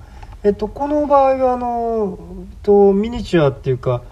[0.43, 2.19] えっと、この場合はあの
[2.63, 4.03] とミニチュアっていうか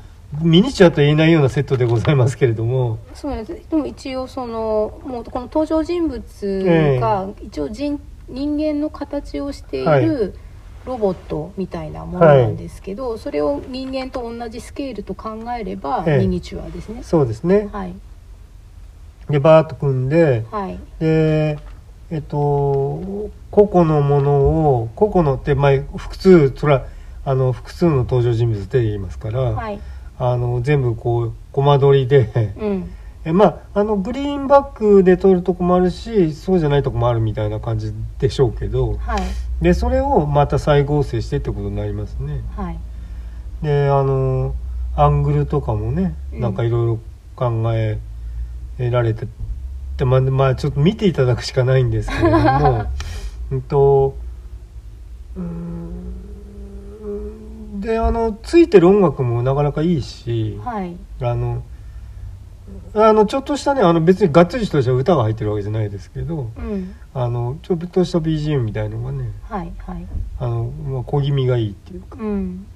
[0.41, 2.99] ミニチュアと言えないようなセットでございますけれども。
[3.15, 3.69] そうです。
[3.69, 10.07] でも一応そのもうこの登場人物が一応人,、人間の形をしていはい。
[10.07, 10.35] る
[10.85, 16.19] ロボットみたいなものなんですけど、それを人間と同じスケールと考えればええ。
[16.19, 17.69] ミニチュアですね、そうですね。
[17.73, 17.95] はい。
[19.29, 20.79] でバーッと組んではい。
[20.99, 21.59] で
[22.11, 22.37] えっと
[23.51, 24.33] 個々のもの
[24.81, 26.87] を個々のって、まあ、複数それは
[27.25, 29.81] あの複数の登場人物で言いますから、はい
[30.25, 32.55] あの全部こうコマ撮りで。
[32.59, 32.91] うん。
[33.25, 38.97] えまああのグリーンバックで撮るとこもあるしそうじゃないとこもあるみたいな感じでしょうけど。
[38.99, 39.21] はい。
[39.61, 42.41] でそれをまた再合成してってことになりますね。
[42.57, 42.79] はい。
[43.63, 44.55] であの
[44.97, 46.41] アングルとかもねうん。
[46.41, 46.99] なんかいろいろ
[47.35, 47.99] 考え
[48.79, 49.27] られて
[49.97, 52.85] でまあ、まあちょっと見ていただくしかないんですけれども。
[53.51, 54.17] うんと
[55.37, 56.22] うーん
[57.83, 60.97] であのついてる音楽もなかなかいいし、はい。
[61.21, 61.63] あの
[62.95, 66.95] あのちょっとしたねあの別にがっつりとした歌が入ってるわけじゃないですけどうん。
[67.13, 70.07] あのちょっとした BGM みたいのがねはいはい。
[70.39, 72.19] あの、まあ、小気味がいいっていうか。
[72.21, 72.67] うん。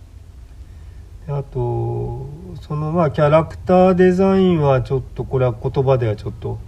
[1.28, 2.28] あと
[2.60, 6.58] そのまあキャラクターデザインはちょっとこれは言葉ではちょっと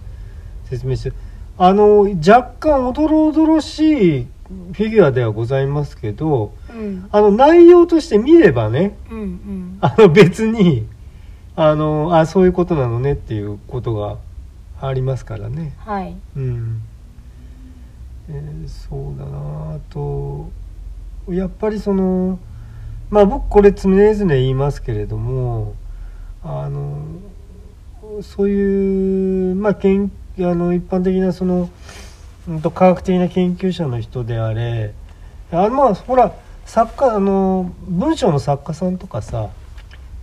[0.65, 1.13] 説明して
[1.57, 7.07] あの若干おどろおどろしいフィギュアではございますけどうん。
[7.11, 9.77] あの内容として見ればねうんうん。
[9.81, 10.87] あの別に
[11.55, 14.17] あのあそういうことなのねっていうことが
[14.81, 15.73] ありますからね。
[15.79, 16.15] はい。
[16.35, 16.81] うん、
[18.29, 20.49] えーそうだなあと。
[21.29, 22.39] やっぱりその
[23.09, 25.75] まあ僕これ常々言いますけれども
[26.43, 26.97] あの
[28.21, 31.69] そういうまあけんあの一般的なその、
[32.47, 34.93] うん、と科学的な研究者の人であれ
[35.51, 36.33] あのまあほら
[36.65, 39.49] 作家あの文章の作家さんとかさ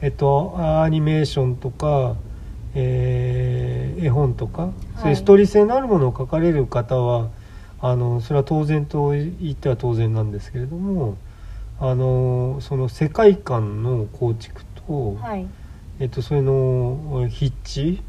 [0.01, 2.17] えっとアニメーションとか、
[2.75, 7.31] えー絵本とか、そういうストーリー性のあるものを書かれる方は
[7.81, 11.17] あのそれは当然と言っては当然なんですけれども
[11.79, 15.47] あのその世界観の構築と、はい。
[15.99, 18.03] えっと、それの筆致、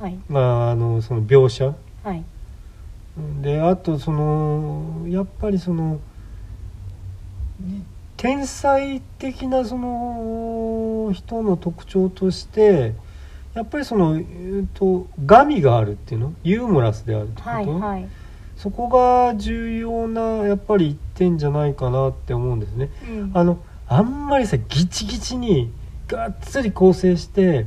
[0.00, 0.18] はい。
[0.28, 2.24] まあ、あのその描写はい
[3.42, 6.00] であとそのやっぱりその
[8.16, 12.94] 天才的なその人の特徴として
[13.54, 16.32] やっぱりその、えー、とガミがあるっていうの？
[16.42, 18.08] ユーモラスであるってこと、はいはい。
[18.56, 22.90] そこが重要なやっぱり一点じゃないかなって思うんですね。
[23.08, 23.30] うん。
[23.34, 25.70] あのあんまりさギチギチに
[26.08, 27.66] がっつり構成して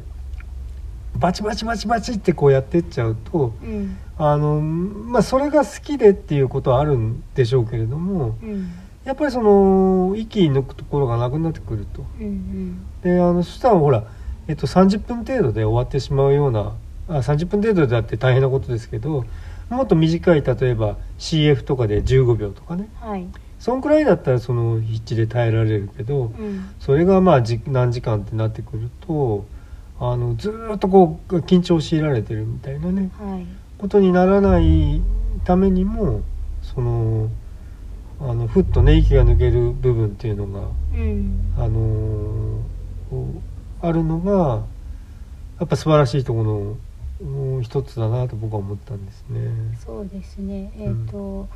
[1.19, 3.97] バチバチバチバチってこうやってっちゃうとうん。
[4.19, 8.71] あのまあそれが好きでっていうことはあるんでしょうけれどもうん。
[9.05, 12.05] やっぱりその息抜くところがなくなってくると。
[12.19, 14.03] うんであのそしたらほら、
[14.47, 16.73] えっと、30分程度で終わってしまうような
[17.07, 19.25] あ30分程度だって大変なことですけど
[19.69, 22.89] もっと短い例えば CF とかで15秒とかね。
[22.99, 23.27] はい。
[23.59, 26.69] そんくらいだったらその筆致で耐えられるけどうん。
[26.79, 29.45] それがまあじ何時間ってなってくると
[29.99, 33.45] あのずーっとこう緊張を強いられてるみたいなねはい。
[33.77, 35.01] ことにならない
[35.43, 36.21] ためにも
[36.61, 37.29] その
[38.19, 41.53] あのふっとね息が抜ける部分っていうのが、うん。
[41.57, 42.61] あの
[43.81, 44.65] あるのが
[45.59, 46.77] やっぱ素晴らしいところの
[47.19, 49.39] うん一つだなと僕は思ったんですね。
[49.83, 50.71] そうですね。
[50.77, 51.47] えっ、と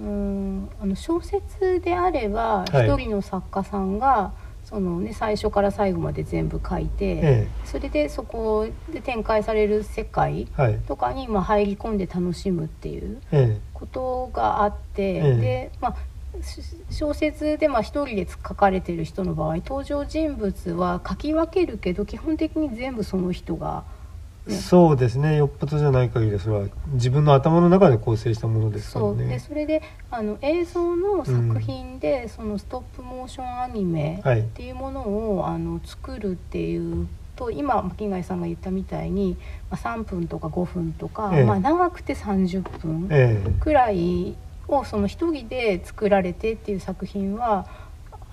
[0.00, 2.96] うんあの小説であれば一、はい。
[3.04, 4.32] 人の作家さんが
[4.72, 10.48] そのね最初から最後まで全部書いて、えそれでそこで展開される世界
[10.88, 15.36] とかにまあ入り込んで楽しむっていうえことがあって、ええ。
[15.36, 15.96] でまあ
[16.42, 23.91] し小説でまあ一人で書かれてる人の場合登場人物は書き分けるけど基本的に全部その人がえ
[24.46, 24.56] ね。
[24.56, 25.36] そうですね。
[25.36, 29.16] よっぽどじゃない限りそれは自分の頭の中で構成したものですからそう。
[29.16, 29.38] でね。
[29.38, 34.40] それであの映像の作品で、そのストップモーションアニメはい。
[34.40, 35.00] っていうもの
[35.36, 39.36] をあの作るっていうと今巻貝さんが言ったみたいに、
[39.70, 41.44] まあ、3分とか5分とか、ええ。
[41.44, 44.36] まあ、長くて30分えくらい
[44.68, 47.66] をその一人で作られてっていう作品は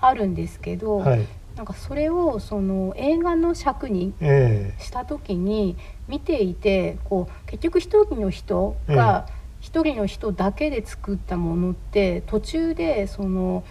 [0.01, 1.27] あるんですけえど、はい
[1.59, 5.75] なんかそれをその映画の尺にえした時に
[6.07, 9.27] 見ていてこう結局一人の人が
[9.59, 13.65] 一人の人だけで作ったものって途中でその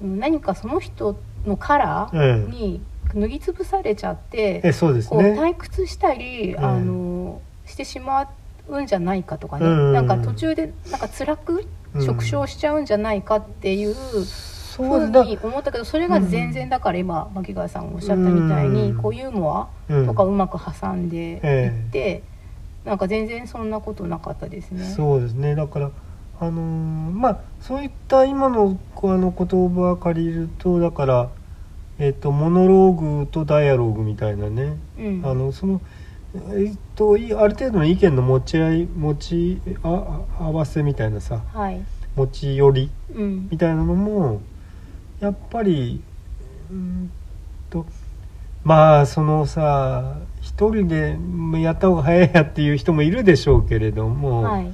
[0.00, 2.20] うん何かその人のカラええ。
[2.20, 2.80] ーに
[3.12, 5.38] 塗りつぶされちゃってええそうですこうね。
[5.38, 8.26] 退屈したり、んあのしてしま
[8.68, 9.92] うんじゃないかとかね、うん。
[9.92, 12.02] なんか途中でなんか辛くうん。
[12.02, 13.94] 縮小しちゃうんじゃないかっていう
[14.76, 18.96] そふうだに思ったけどそれが全然だから今牧川さんがおっしゃったみたいにうん。
[19.02, 22.22] こうユーモアうんとかうまく挟んでいっえて
[22.84, 24.84] なんか全然そんなことなかったですね。
[24.84, 25.54] そうですね。
[25.54, 25.90] だから
[26.40, 31.28] あのーまあそういった今のあの言葉を借りるとだから、
[31.98, 35.22] えっとモノローグとダイアローグみたいなね、うん。
[35.24, 35.80] あのその
[36.52, 41.80] えっといある程度の意見の持ち合い持ちああ合わせみたいなさはい。
[42.16, 43.48] 持ち寄りうん。
[43.50, 44.40] みたいなのも
[45.24, 46.02] やっぱり
[46.70, 47.10] うん
[47.70, 47.86] と
[48.62, 51.16] まあそのさ一人で
[51.62, 54.70] やった方が早いやっていう人もいるでしょうけれども、はい。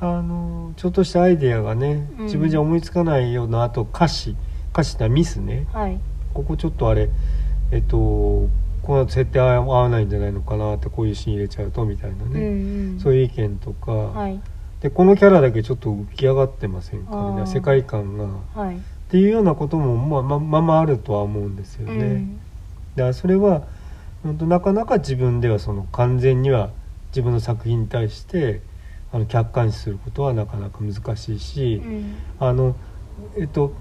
[0.00, 2.24] あのちょっとしたアイデアがねうん。
[2.26, 4.36] 自分じゃ思いつかないようなあと歌詞。
[4.74, 5.66] 歌詞なミスね。
[5.72, 5.98] はい。
[6.34, 7.08] ここちょっとあれ
[7.70, 8.48] えっとこ
[8.96, 12.48] の後設定合わないんじゃないのかなってこういうシーン入れちゃうとみたいなうんうね、
[12.96, 13.00] ん。
[13.00, 14.38] そういう意見とか、はい。
[14.82, 17.06] でこのキャラだけちょっと浮き上がってませんか？
[17.06, 18.26] みたいあーな世界観が。
[18.54, 18.78] はい
[19.14, 22.04] っていうようなこともまあまままあるとは思うんですよね。
[22.04, 22.40] うん
[22.96, 23.62] だからそれは
[24.24, 26.70] 本当なかなか自分ではその完全には
[27.10, 28.60] 自分の作品に対して
[29.12, 32.74] あの客観視することはなかなか難しいし、うんあの
[33.38, 33.72] えっと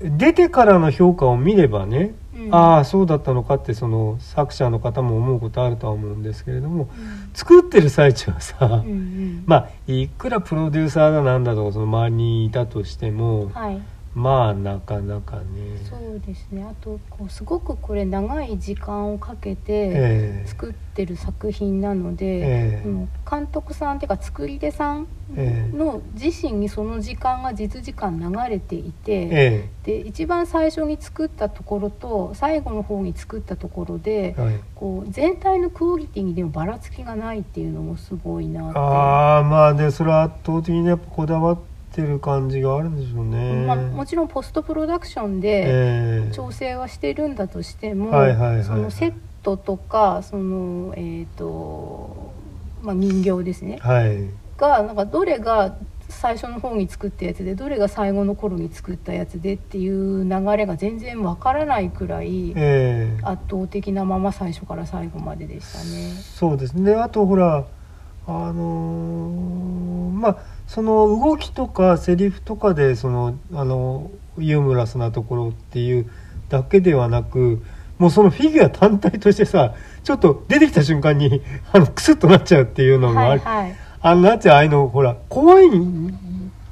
[0.00, 2.54] 出てからの評価を見ればね、うん。
[2.54, 7.30] ああそうだったのかってその作者の方も思うことあるとは思うんですけれどもうん。
[7.34, 9.42] 作ってる最中はさ、うんうん。
[9.46, 13.80] まあいくらプロデューサーだなんだとかその周りにいたとしても、はい
[14.14, 15.78] まあなかなかね。
[15.88, 16.64] そうですね。
[16.64, 20.48] あとこうすごくこれ長い時間をかけてええ。
[20.48, 22.88] 作ってる作品なので、ええ。
[22.88, 25.76] うん監督さんっていうか作り手さんええ。
[25.76, 38.78] の自身にその時間が実時間流れていて、えで一番最初に作ったところと最後の方に作ったところでえはい、こう全体のクオリティにでもばらつきがないっていうのもすごいなって。
[38.80, 43.64] ああまあでそれは圧倒的にやっぱこだわってる感じがあるんでしょうね。
[43.66, 46.32] まあ、もちろんポストプロダクションでええ。
[46.32, 48.10] 調整はしてるんだとしても、
[48.64, 52.32] そのセットとかその、えーと
[52.82, 53.78] まあ、人形ですね。
[53.80, 54.30] はい。
[54.56, 55.76] がなんかどれが
[56.08, 63.18] 最初の方に作ったやつでどれが最後の頃に作ったやつでっていう流れが全然わからないくらいええ。
[63.22, 66.10] 圧倒的なまま最初から最後まででしたね。
[66.14, 66.94] そうですね。
[66.94, 67.64] あとほら
[68.26, 70.36] あのーまあ
[70.70, 76.08] その動きとかセリフとかでそのあのユーモラスなところっていう
[76.48, 77.60] だけではなく
[77.98, 81.42] もうそのフィギュア単体としてさちょっと出てきた瞬間に
[81.74, 83.74] あのクスッとなっちゃうっていうのがあり、はいはい。
[84.00, 86.16] あのなんていうのああいうのほら怖いん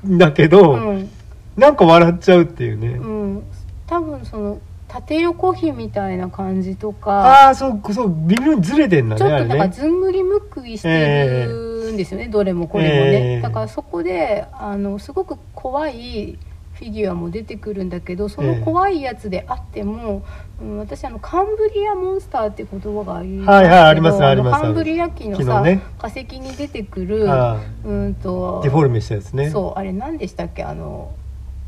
[0.07, 1.11] だけど、うん。
[1.57, 3.43] なんか笑っちゃうっていうね、うん、
[3.89, 11.68] 多分その縦横比みたいな感じとかああそうそう微妙にずれてんだちょっとなんかずんぐりむっくりしてるん
[11.99, 13.41] ですよね、どれもこれもね、ええ。
[13.43, 16.39] だからそこであのすごく怖い
[16.73, 20.25] フィギュアも出てくるんだけどその怖いやつであっても、
[20.63, 24.63] うん、私あのカンブリアモンスターって言葉がありますけど、はいはいありますあります。
[24.63, 25.83] のカンブリア紀のさ、ね。
[25.99, 29.51] 化石に出てくるあうんとあデフォルメしたやつね。
[29.51, 30.63] そうあれ何でしたっけ？
[30.63, 31.11] あの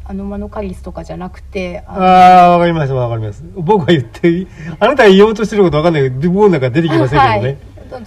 [0.05, 3.45] アノマノカリスとかじゃなくてあのああわかりますわかります。
[3.55, 4.47] 僕が言って
[4.79, 7.59] あなたが言おうとしてることわかんないけど僕の中出てきませんけどね、はい、ど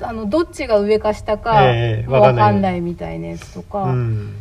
[0.01, 4.35] あのどっちが上か下か分わかんないみたいなやつとか、うん。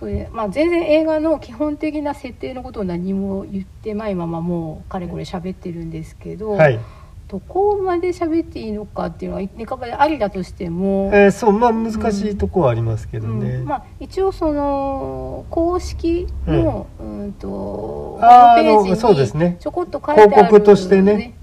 [0.00, 6.80] そまあ、全然映画の基本的な設定のことを何も言ってないままもうかれこれ喋ってるんですけど、はい、
[7.28, 13.66] どこまで喋っていいのかっていうのはネカバレありだとしても、えーそうまあ難しいとこはありますけどね、うん。
[13.66, 19.50] まあ、一応その公式の、うん、とホあーームページあのそうですね。
[19.50, 21.34] にちょこっと書いてある、広告としてね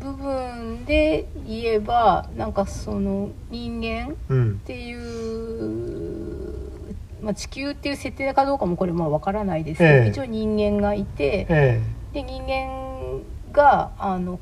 [0.88, 4.52] で言えばなんかその人間うん。
[4.54, 10.10] っていう、まあ、地球っていう設定かどうかもこれまあわからないですけど、ええ。
[10.10, 11.82] 一応人間がいてえ
[12.14, 13.22] で人間
[13.52, 14.40] があの、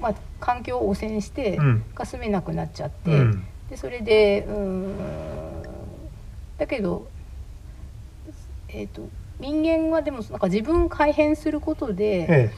[0.00, 1.84] まあ、環境を汚染して、えうん。
[1.94, 3.44] が住めなくなっちゃって、うん。
[3.68, 5.62] でそれでうーん
[6.58, 7.08] だけど、
[8.68, 9.08] えー、と
[9.40, 12.52] 人間はでもなんか自分改変することで、え。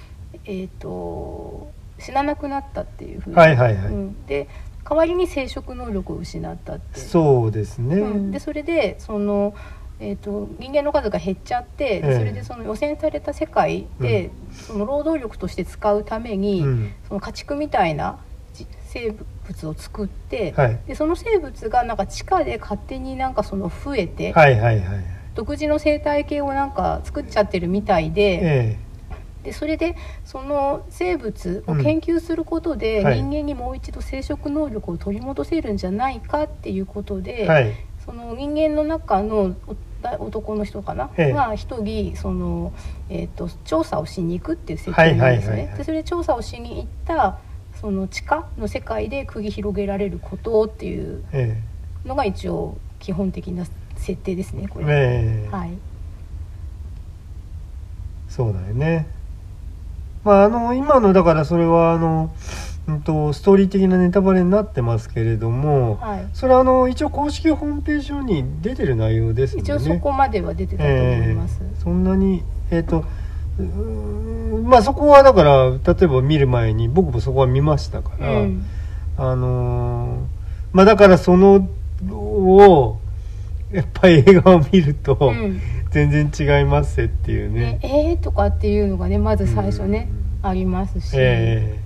[0.45, 1.73] えー、と
[2.05, 4.49] 死ななくなったっていうふうえに、はいはいはい、うん、で
[4.89, 8.31] 代わりに生殖能力を失ったってそうですね、うん。
[8.31, 9.55] でそれでその、
[9.99, 12.19] えー、と人間の数が減っちゃって、ええ。
[12.19, 16.93] それでその汚染された世界で、その労働力として使うために、うん。
[17.09, 18.19] その家畜みたいな
[18.53, 19.15] じ生
[19.47, 20.79] 物を作って、はい。
[20.87, 28.79] でその生物がなんか地下で勝手になんかその増えて、はいはいはい独自の生態系をなんか作っちゃってるみたいで、え
[29.45, 37.73] でそれでその生物を研究することで、人間にもう一度生殖能力を取り戻せるんじゃないかっていうことで、はい。
[38.05, 39.55] その人間の中の
[40.19, 41.33] 男の人かな、ええ。
[41.33, 42.73] が一人その、
[43.09, 45.75] えー、と調査をしに行くっていう設定なんですね。
[45.77, 47.39] でそれで調査をしに行った
[47.81, 51.61] その地下の世界で繰り広げられることっていうえ
[52.05, 53.65] のが一応基本的な
[53.97, 54.93] 設定ですねこえれ。
[54.93, 55.49] ええ。
[55.51, 55.71] はい、
[58.29, 59.07] そうだよね
[60.25, 62.35] まああの今のだからそれはあの、
[62.89, 71.61] うん、とストーリー的なネタバレになってますけれども、はい、それはあの一応公式ホームページ上に出てる内容ですので、一ね、応そこまでは出てたと思います。
[71.63, 71.81] ええ。
[71.83, 78.65] そんなにえっ、ーんまあそこはだから例えば見る前に僕もそこは見ましたから、うん。
[79.17, 80.45] あのー
[80.75, 81.69] まあだからその
[82.11, 82.99] を
[83.71, 85.61] やっぱり映画を見るとうん
[85.95, 87.79] 全然違いますねっていうね。
[87.81, 87.81] ね。
[87.83, 90.09] えーとかっていうのがねまず最初ね、
[90.43, 90.51] うん。
[90.51, 91.79] ありますし、え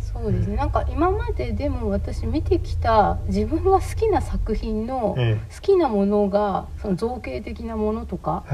[0.00, 0.54] そうですね。
[0.56, 8.44] なんか今まででも私見てきた自分が好きな作品のえ好きなものがその造形的なものとか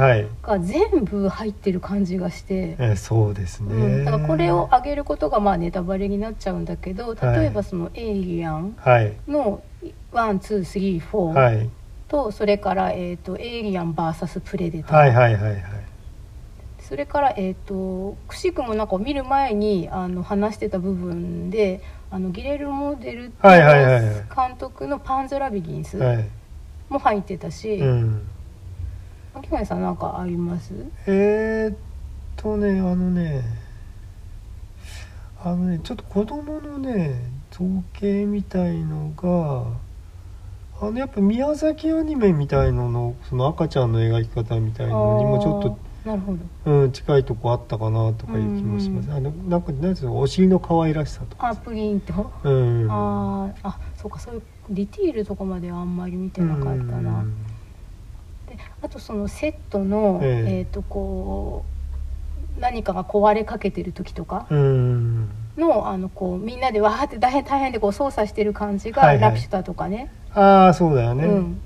[0.42, 9.60] が全部入ってる感じがして、ええそうですね、うん、だからこれを上げることがまあネタバレになっちゃうんだけど例えばその「エイリアンはい」の
[10.12, 11.68] 12345はい
[12.08, 15.62] とそれから、えーと「エイリアン VS プレデター」はいはいはいはい。
[16.78, 21.82] それから、えー、とくしくもなんか見る前にあの話してた部分で
[22.12, 26.28] あのギレルモ・デル監督の「パンズ・ラビギンスはい、」
[26.88, 28.22] も入ってたし、うん、
[29.34, 30.72] 秋谷さんなんかあります？
[31.08, 31.76] えー、っ
[32.36, 33.42] とねあのね
[35.42, 39.64] あのねちょっと子供のね造形みたいのが
[40.80, 46.72] あのやっぱ宮崎アニメみたいののその赤ちゃんの描き方みたいのにもちょっとあーなるほど。
[46.72, 49.14] うん、近いとこあったかなとかいう気もします、うん。
[49.14, 57.34] あのなんかなんつうのお尻の可愛らしさとかあプリント、うんあーあそうかそういうディティールとかまではあんまり見てなかったな、うん
[58.46, 61.64] であとそのセットの、えええー、とこ
[62.56, 69.20] う何かが壊れかけてる時とかうんのあのこうみんなでわーって大変大変でこう操作してる感じが、はいはい。
[69.20, 70.10] ラピュタとかね。
[70.34, 71.60] ああそうだよね、うん。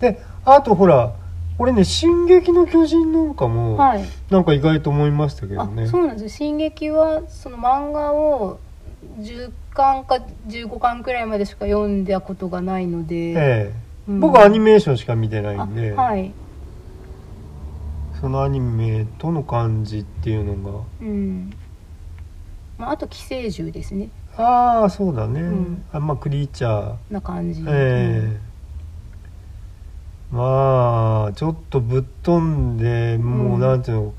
[0.00, 1.14] であとほら
[1.58, 4.04] 俺ね「進撃の巨人」なんかも、はい。
[4.30, 8.58] なんか意外と思いましたけどあねそうなんですよ「進撃」はその漫画を
[9.20, 10.18] 10巻か
[10.48, 13.72] 15巻くらいまでしか読んだことがないので、ええ。
[14.08, 14.20] うん。
[14.20, 16.32] 僕はアニメーションしか見てないあんで、はい。
[18.20, 21.52] そのアニメとの感じっていうのうん
[22.78, 24.08] まあ、あと寄生獣ですね。
[24.36, 25.84] がああそうだね、ん。
[25.92, 27.12] あまあクリーチャー。
[27.12, 28.40] な感じ、ええ。
[30.32, 34.14] まあちょっとぶっ飛んでもううんなんていうの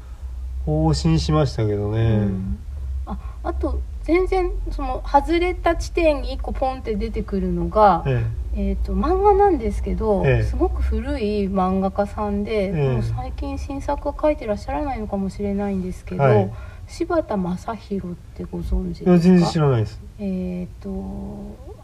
[0.65, 2.57] 放心しましたけどうね、ん。
[3.05, 8.25] ああと全然その外れた地点に1個ポンって出てくるのが、え
[8.55, 8.77] え。
[8.81, 10.43] ー、と漫画なんですけど、ええ。
[10.43, 12.71] すごく古い漫画家さんで、ええ。
[12.93, 16.51] もう最近新作は書いてらっしゃらないのかもしれないんですけど、はい
[16.87, 20.01] 柴田正宏ってご存知えいやです全然知からないです。
[20.19, 20.89] えっ、と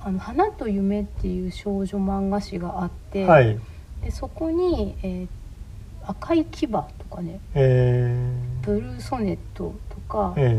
[0.03, 3.59] あの「花と夢」っていう少女漫画誌があって、はい。
[4.03, 5.27] でそこに、えー
[6.03, 6.81] 赤い牙」と
[7.15, 8.33] かねえ
[8.63, 10.53] 「ブルーソネット」とかー、、え。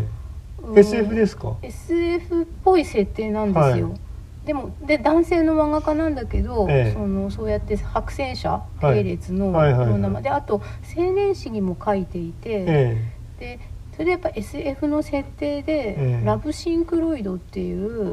[0.62, 3.98] うんえ SF ですか？SF っぽい設定なんですよ、はい。
[4.46, 6.92] でもで男性の漫画家なんだけど、ええ。
[6.92, 9.02] そのそうやって白戦車はい。
[9.02, 9.88] 系列のはいはいはい。
[9.88, 10.62] いろんなであと
[10.96, 13.71] 青年誌にも書いていて、えでそ
[14.02, 16.24] れでやっぱ SF の設定で「ええ。
[16.24, 18.10] ラブシンクロイド」っていう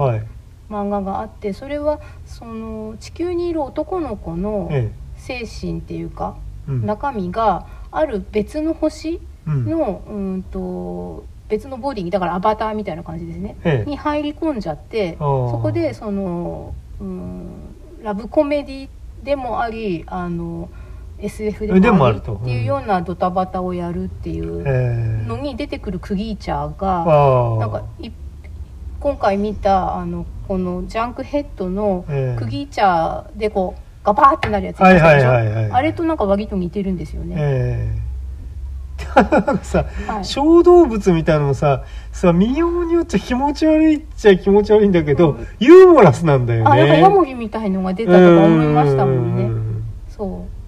[0.69, 6.37] 漫画があってそれはその地球にいる男の子のえ精神っていうか、
[6.67, 9.65] 中身がある別の星うん。
[9.65, 13.89] のうんと別のボディにだからアバターみたいな感じですね、ええ。
[13.89, 17.49] に入り込んじゃってそこでその、うん、
[18.03, 18.89] ラブコメディ
[19.23, 20.69] でもありあの
[21.21, 22.35] SF ででもあると。
[22.35, 28.09] っていうようなドタバタをやるっていうええのに出てくるクギーチャーがなんかい
[28.99, 32.39] 今回見たあのこのジャンクヘッドのええ。
[32.39, 37.35] クギーチャーでこうガバーってなるやつあれとなんか割と似てるんですよね。
[37.37, 38.09] ええ。
[39.15, 39.21] な
[39.53, 40.25] んかさ、はい。
[40.25, 46.69] 小動物みたいなのもささ見ようによっちゃ気持ち悪いっちゃ気持ち悪いんだけど、うんユーモラスなんだよね。
[46.69, 49.43] あなんかヤモリみたいのが出たとか思いましたもんね。
[49.43, 49.83] うん。
[50.09, 50.58] そう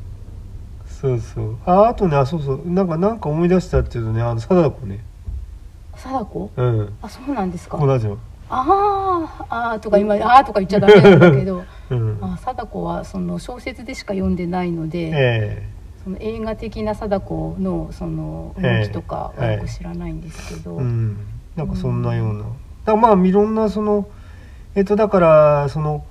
[1.01, 1.57] そうそう。
[1.65, 2.61] ああとねあそうそう。
[2.65, 5.03] なんかなんか思い出したっていうとねあの貞子ね。
[5.95, 6.51] 貞子？
[6.55, 6.93] うん。
[7.01, 7.77] あそうなんですか。
[7.77, 11.63] 同じのあーあーとか今あーとか言っちゃダメなんだけど。
[11.89, 12.17] うん。
[12.21, 15.69] あ貞子はその小説でしか読んでないので、え
[16.03, 21.17] その映画的な貞子のその動きとかはよく知らないんですけど、うん、
[21.55, 22.51] なんかそんなような、だか
[22.85, 24.07] らまあいろんなその
[24.75, 26.03] えっとだからその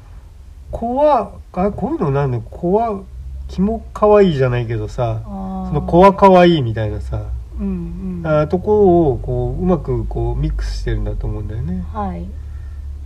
[0.71, 3.01] 子はあこういうのなんで子は
[3.51, 5.31] 気も可愛いじゃないけどさそ
[5.75, 7.23] の子は可愛いみたいなさ
[7.61, 8.27] うんうん。
[8.27, 11.85] あとこをこううまくこうミックスしてるんだと思うんだよね。
[11.93, 12.23] はい。
[12.23, 12.27] だ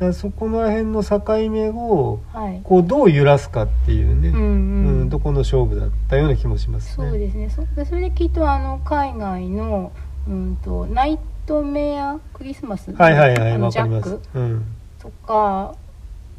[0.01, 1.21] からそこの辺の境
[1.51, 2.61] 目をはい。
[2.63, 5.01] こうどう揺らすかっていうね、うんうん。
[5.01, 7.11] うんとこの勝負だったような気もしますね。
[7.11, 7.51] そうですね。
[7.51, 9.93] そでそれできっとあの海外の、
[10.29, 12.93] うん、とナイトメアクリスマス？
[12.93, 14.09] はいはいはいあのわかります。
[14.09, 14.39] ジャック？
[14.39, 14.65] うん。
[15.01, 15.75] とか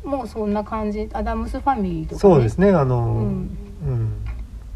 [0.03, 1.09] もうそんな感じ？
[1.13, 2.71] アダムスファミリーとか、ね、そうですね。
[2.71, 3.57] あのううんん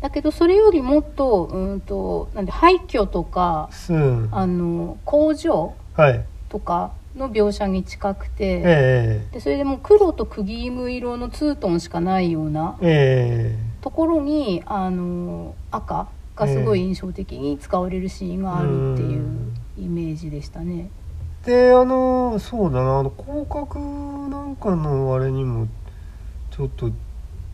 [0.02, 4.30] だけどそれよりもっと,、うん、となんで廃墟とかすうん。
[4.32, 6.26] あの工場はい。
[6.50, 20.90] とかの描写に近くて、えでそれでもう黒とクギーム色のツートンしかないようなええところにあの赤がすごい印象的に使われるシーンがあるっていうイメージでしたね。
[21.46, 23.80] えであのそうだなあの広角
[24.30, 25.68] なんかのあれにも
[26.52, 26.92] ちょっと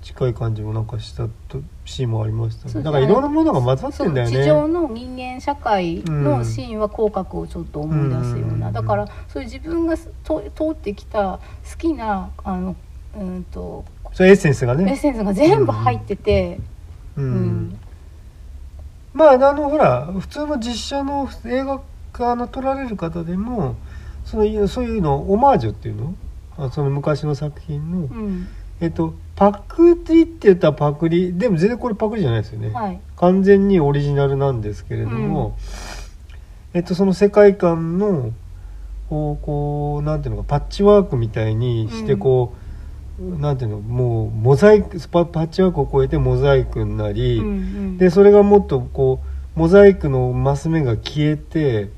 [0.06, 2.84] 近い感じもなんかしたとシーンもありましたね。
[2.84, 8.74] だからいろんなものが混ざってそんだよう地上ねの人間社会のシーンは口角をちょっと思い出すような、うん。
[8.74, 11.39] だからそういう自分がと通ってきた
[11.70, 12.76] 好きなあの、
[13.18, 13.84] うん、と
[14.14, 16.60] それエッセンスがエッねセンスが全部入ってて、
[17.18, 17.68] ううん。
[17.70, 17.80] ん。
[19.16, 21.82] まああのほら普通の実写の映画
[22.14, 23.76] 化の撮られる方でも
[24.24, 26.14] そのそういうのオマージュっていうの？
[26.58, 28.47] あその昔の作品の、うん。
[28.80, 32.99] えっとパクリって言ったらパクリでも全然これパクリじゃないですよね、はい。
[33.17, 35.57] 完全にオリジナルなんですけれども、
[36.73, 38.31] えっと、その世界観の
[39.09, 42.19] こうこうなんていうのかパッチワークみたいにしてうん。
[42.19, 42.53] こ
[43.19, 47.97] う、なんていうのもうモザイクパパッチワークを超えてモザイクになり、うんうん。
[47.97, 49.19] でそれがもっとこ
[49.55, 51.89] うモザイクのマス目が消えて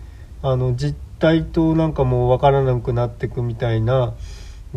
[0.41, 4.13] あの実体となんかもう分からなくなっていくみたいな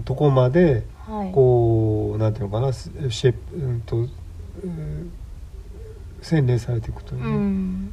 [0.05, 1.33] とこまではい。
[1.33, 4.01] こうなんていうのかなシェプ、うんとう
[4.67, 5.13] ん
[6.23, 7.93] 洗練されていくといううね、ん。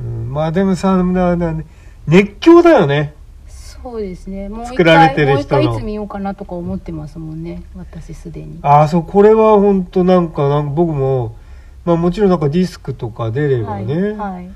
[0.00, 1.62] うんまあでもさなな
[2.06, 3.14] 熱狂だよね。
[3.46, 4.48] そうですね。
[4.48, 5.44] もう一作られてる人の。
[5.44, 7.62] 回もう一回いつ見ようかなとか思ってますもんね。
[7.76, 8.58] 私すでに。
[8.62, 11.36] ああそうこれは本当なんかなんか僕も
[11.84, 14.50] まあもちろんなんかディスクとか出ればね、はい、はい、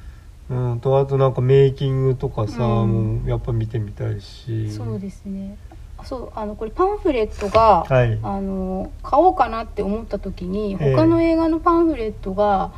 [0.51, 3.19] うん、とあとなんかメイキングとかさ、うん。
[3.21, 4.73] もうやっぱ見てみたいし。
[4.73, 5.57] そうですね
[6.05, 8.19] そうあのこれパンフレットが、はい。
[8.23, 10.95] あの買おうかなって思った時にええ。
[10.95, 12.73] 他の映画のパンフレットが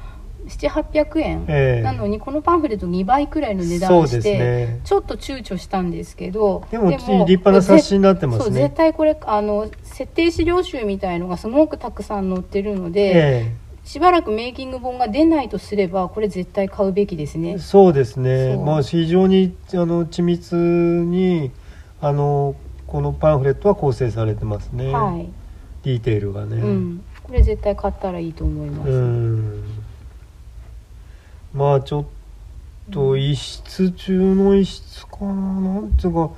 [0.46, 1.82] 700800円、ええ。
[1.82, 17.54] なのにこのパンフレット2倍くらいの値そうで段して、すねちょっと躊躇したんですけどでも立派な冊子になってますそうね絶対これあの設定資料集みたいのがすごくたくさん載ってるので、えしばらくメイキング本が出ないとすればこれ絶対買うべきですね。
[17.56, 18.56] えそうですね。
[18.56, 21.50] まあ非常にあの緻密に
[22.00, 22.54] あの
[22.94, 25.28] このパンフレットは構成されてますね、はい、
[25.82, 26.58] ディテールがね。
[26.58, 29.64] うん、これ絶対買ったらいいと思います、うん。
[31.52, 32.04] まあちょっ
[32.92, 35.32] と異質中の異質かな。
[35.32, 36.30] なんていうか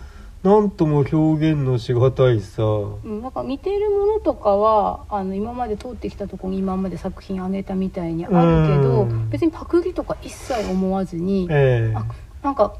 [0.44, 1.16] なんとも表
[1.52, 2.62] 現のしがたいさ。
[2.62, 9.28] うん、なんか似ているものとかはあの今まで通ってきたところに今まで作品あげたみたいにあるけどうん。
[9.28, 11.94] 別にパクリとか一切思わずにええ。
[11.94, 12.06] あ
[12.42, 12.74] なんか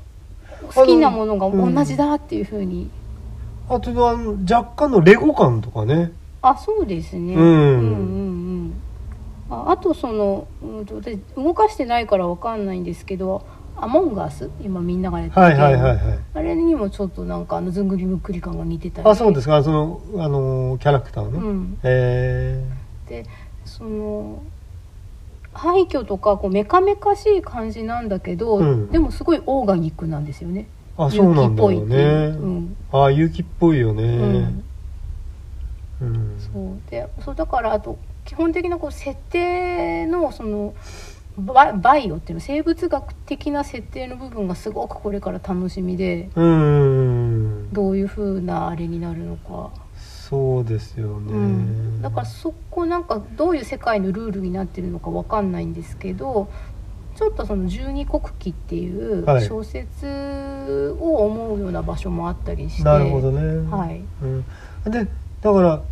[0.74, 2.88] 好きなものが同じだっていうふうに
[3.68, 6.12] あとあの若干のレゴ感とかね。
[6.42, 7.42] あそうですね、うん。
[7.42, 8.46] うんうんうん
[9.48, 13.46] ああとその、うんと、私動かしてないからわかんないんですけど
[13.76, 16.18] 「アモンガス」今みんながやってるはいはいはいはい。
[16.34, 19.08] あれにもちょっとなんかあのずんぐりむっくり感が似てたり。
[19.08, 19.62] あそうですか。
[19.62, 22.64] そのあのキャラクターの、うん、え
[23.08, 23.24] で
[23.64, 24.42] その
[25.52, 28.90] 廃墟とかこうメカメカしい感じなんだけど、うん。
[28.90, 30.62] でもすごいオーガニックなんですよね。
[30.62, 31.84] ー、あそうなんだろう有機っぽい。
[31.84, 32.76] ってねいううん。
[32.92, 34.02] ああ勇気っぽいよね。
[34.02, 34.64] うん。
[36.00, 36.36] うん。
[36.38, 36.90] そう。
[36.90, 40.74] でそうだからあと基本的なこう設定のその
[41.38, 47.72] ババイオっていうの生物学的な設定の部分がすごくこれから楽しみでうん。
[47.72, 49.70] どういう風なあれになるのか、
[50.28, 56.48] そうですよね、うん、だからそこなんかどういう世界のルールになってるのかわかんないんですけど
[57.16, 59.46] ちょっとその十二国旗っていうはい。
[59.46, 63.40] 小説を思うような場所もあったりして、なるほどね、
[63.70, 64.44] はい、うん、
[64.90, 65.08] で
[65.40, 65.82] だから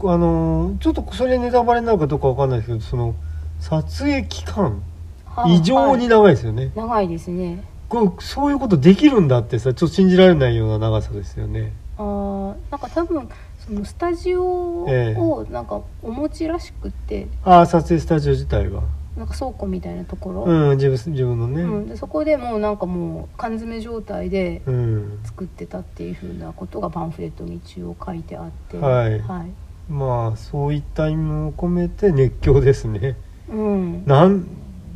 [0.00, 3.14] あのーちょっとそれネタバレになるかどうかわかんないですけどその
[3.60, 4.82] 撮影期間
[5.26, 7.64] は異常にはい長いですよね、長いですね。
[7.88, 11.72] こうそういうことできるんだってさちょっと信じられないような長さですよね。
[11.96, 15.20] あーなんか多分そのスタジオええ。
[15.20, 18.82] をなんかお持ちらしくって、ああ撮影スタジオ自体は
[19.16, 21.62] なんか倉庫みたいなところ、うん自分自分のね。
[21.62, 21.88] うん。
[21.88, 25.20] でそこでもうなんかもう缶詰状態でうん。
[25.24, 28.76] 作ってたっていうふうなことがパンフレットに一応書いてあって。
[28.78, 29.20] はい。
[29.20, 29.92] はい。
[29.92, 33.16] まあそういった意味も込めて熱狂ですね。
[33.48, 34.04] うん。
[34.04, 34.46] なん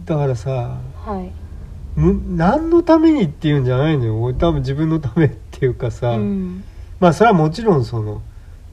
[0.05, 1.31] だからさはい。
[1.95, 4.21] む何のためにっていうんじゃないのよ。
[4.21, 6.65] 俺多分自分のためっていうかさ、うん。
[6.99, 8.21] まあそれはもちろんその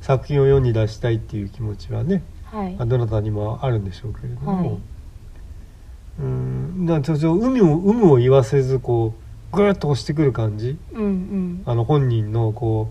[0.01, 2.23] 作品を世に出したいっていう気持ちはね。
[2.45, 2.75] はい。
[2.87, 4.94] どなたにもあるんでしょうけれども、はい
[6.19, 6.85] うん。
[6.85, 9.13] なんかちょ海を有無を言わせずこ
[9.53, 10.77] うぐーっと押してくる感じ？
[10.93, 11.63] うんうん。
[11.65, 12.89] あの本人のこ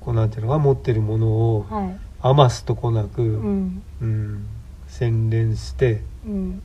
[0.00, 1.98] うこうなんていうのか持ってるものをはい。
[2.20, 3.82] 余すとこなく、うん。
[4.00, 4.46] うん。
[4.88, 6.02] 洗練して。
[6.26, 6.62] うん。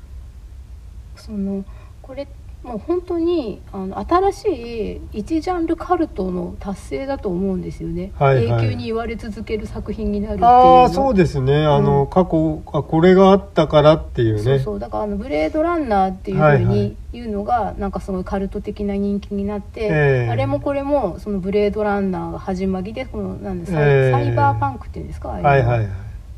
[1.16, 1.64] その
[2.02, 2.28] これ
[2.64, 8.66] もう本当にあの新しい一ジャンルカルトの達成だと思うんですよね、はいはい。
[8.66, 10.48] 永久に言われ続ける作品になるっていうの。
[10.48, 11.66] ああそうですね。
[11.66, 14.42] あの、うん過去あこれがあったからっていうね。
[14.42, 14.80] そうそう。
[14.80, 16.66] だからあのブレードランナーっていうふうはいはい。
[16.66, 19.88] に言うのがなんかすごいカルト的な人気になって、え
[20.28, 20.30] え。
[20.30, 24.12] あれもこれもそのブレードランナーが始まりでこのなんでサイ,、ええ。
[24.12, 25.86] サイバーパンクっていうんですかああいうのはいはいはい。
[25.88, 25.90] っ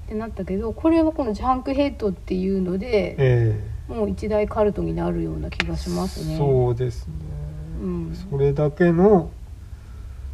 [0.08, 6.38] てなったけどこれはこのジャンクヘッドっていうので、えもう一大カルトになるような気がしますえね。
[6.38, 7.14] そうですね、
[7.82, 8.18] うん。
[8.32, 9.30] それだけの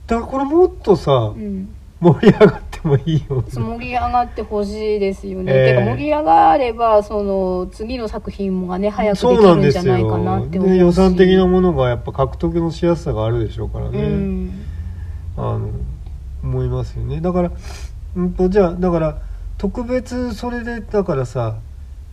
[0.08, 1.70] だからこれもっとさ、うん、
[2.00, 5.52] 盛り上がってもいいよ盛り上がってほしいですよね。
[5.54, 5.74] ええ。
[5.74, 14.66] てか盛り上がればその次の作品がね早くできるんじゃないかなって思う予算的なものがやっぱ獲得のしやすさがあるでしょうからね、うん。
[15.38, 15.70] あの
[16.43, 17.20] 思いますよね。
[17.20, 17.52] だから、
[18.16, 19.18] うんと、じゃあだから
[19.58, 21.58] 特別それでだからさ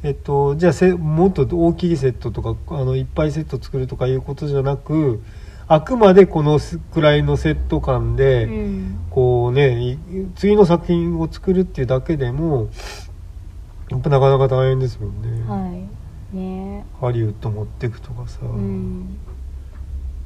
[0.02, 5.22] えっとじゃあせもっと大きいセットとかあのいっぱいセット作るとかいうことじゃなく
[5.68, 6.60] あくまでこの
[6.92, 8.98] くらいのセット感で、うん。
[9.10, 9.98] こうねい
[10.36, 12.68] 次の作品を作るっていうだけでも
[13.90, 15.86] やっぱなかなか大変ですもんね、は
[16.32, 16.36] い。
[16.36, 16.84] ね。
[17.00, 19.18] ハリウッド持ってくとかさ、うん。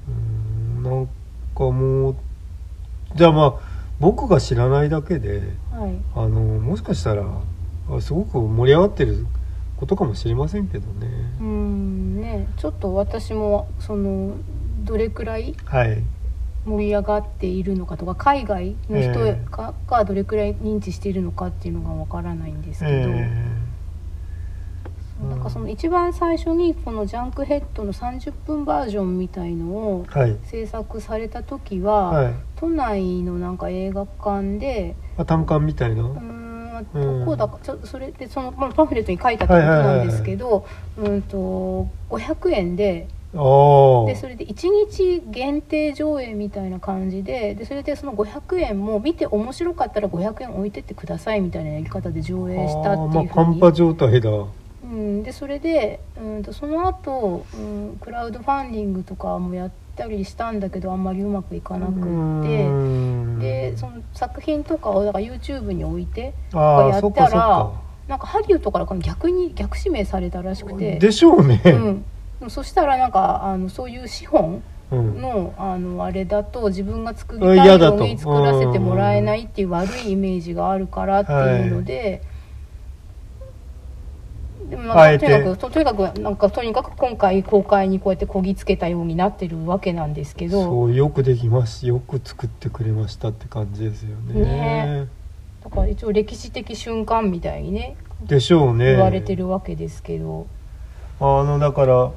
[0.08, 1.06] うんなん
[1.54, 2.16] かもう
[3.14, 3.54] じゃあまあ
[4.00, 5.42] 僕が知らないだけで
[5.72, 5.96] はい。
[6.14, 7.24] あのもしかしたら
[7.90, 9.26] あすごく盛り上がってる
[9.80, 11.08] ことかもしれませんけどね、
[11.40, 14.36] うんねちょっと私もその
[14.84, 16.02] どれくらいはい。
[16.66, 19.44] 盛り上がっているのかとか海外の人ええ。
[19.50, 23.30] が,、がどれくらい認知しているのかっていうのがわからないんですけど、え
[25.18, 30.06] そうなんかその一番最初にこの「ジャンクヘッド」の30分バージョンみたいのを
[30.44, 32.34] 制作された時は、はい。
[32.56, 36.49] 都内のなんか映画館であ単館みたいな、うーん
[36.82, 40.66] どこだかちょそれでそのまあパンフレットに書いたことなんですけど
[40.96, 43.08] うんと500円で。
[43.32, 54.30] ああでそれで1日限定上映みたいな感じででそれでその500円も見て面白かったら500円置いてってくださいみたいなやり方で上映したっていうふうに、カンパ状態だ。
[54.82, 59.70] うん、でそれで、うん、とその後、うんクラウドファンディングとかもやっ
[60.00, 62.00] たりしたんだけどあんまりうまくいかなくって。
[62.00, 63.38] うん。
[63.38, 67.72] でその作品とかをだから YouTube に置いてあやったら
[68.08, 70.98] なんかハリウッドから逆に逆指名されたらしくて。
[70.98, 71.62] でしょうね、
[72.40, 72.50] うん。
[72.50, 82.22] そしたらなんかあのそういう資本うんのあのあれだと自分が作りあたいように作らせてもらえないっていう悪いイメージがあるからっていうので、
[84.70, 85.26] でもあえて。
[85.26, 90.62] とにかくととにかくなんかとにかく今回公開にこうやってこぎつけたようになってるわけなんですけど。
[90.62, 91.86] そうよくできます。
[91.86, 94.40] よく作ってくれましたって感じですよね。
[94.40, 95.08] ね。
[95.62, 98.92] だから一応歴史的瞬間みたいにねでしょうね。
[98.92, 100.46] 言われてるわけですけど、
[101.20, 102.10] あのだから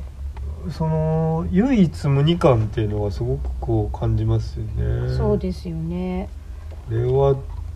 [0.71, 5.13] その唯一無二感っていうのがすごくこう感じますよね。
[5.17, 6.29] そうですよね。
[6.87, 7.35] これは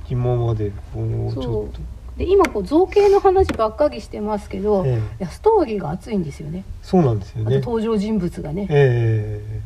[0.09, 1.34] 今までこう。
[1.34, 1.80] ちょっと
[2.18, 4.93] で今こう造形の話ばっかりしてますけど、ええ。
[4.95, 6.63] いやストーリーが熱いんですよね。
[6.82, 7.59] そうなんですよね。
[7.59, 9.61] 登場人物がね、ええ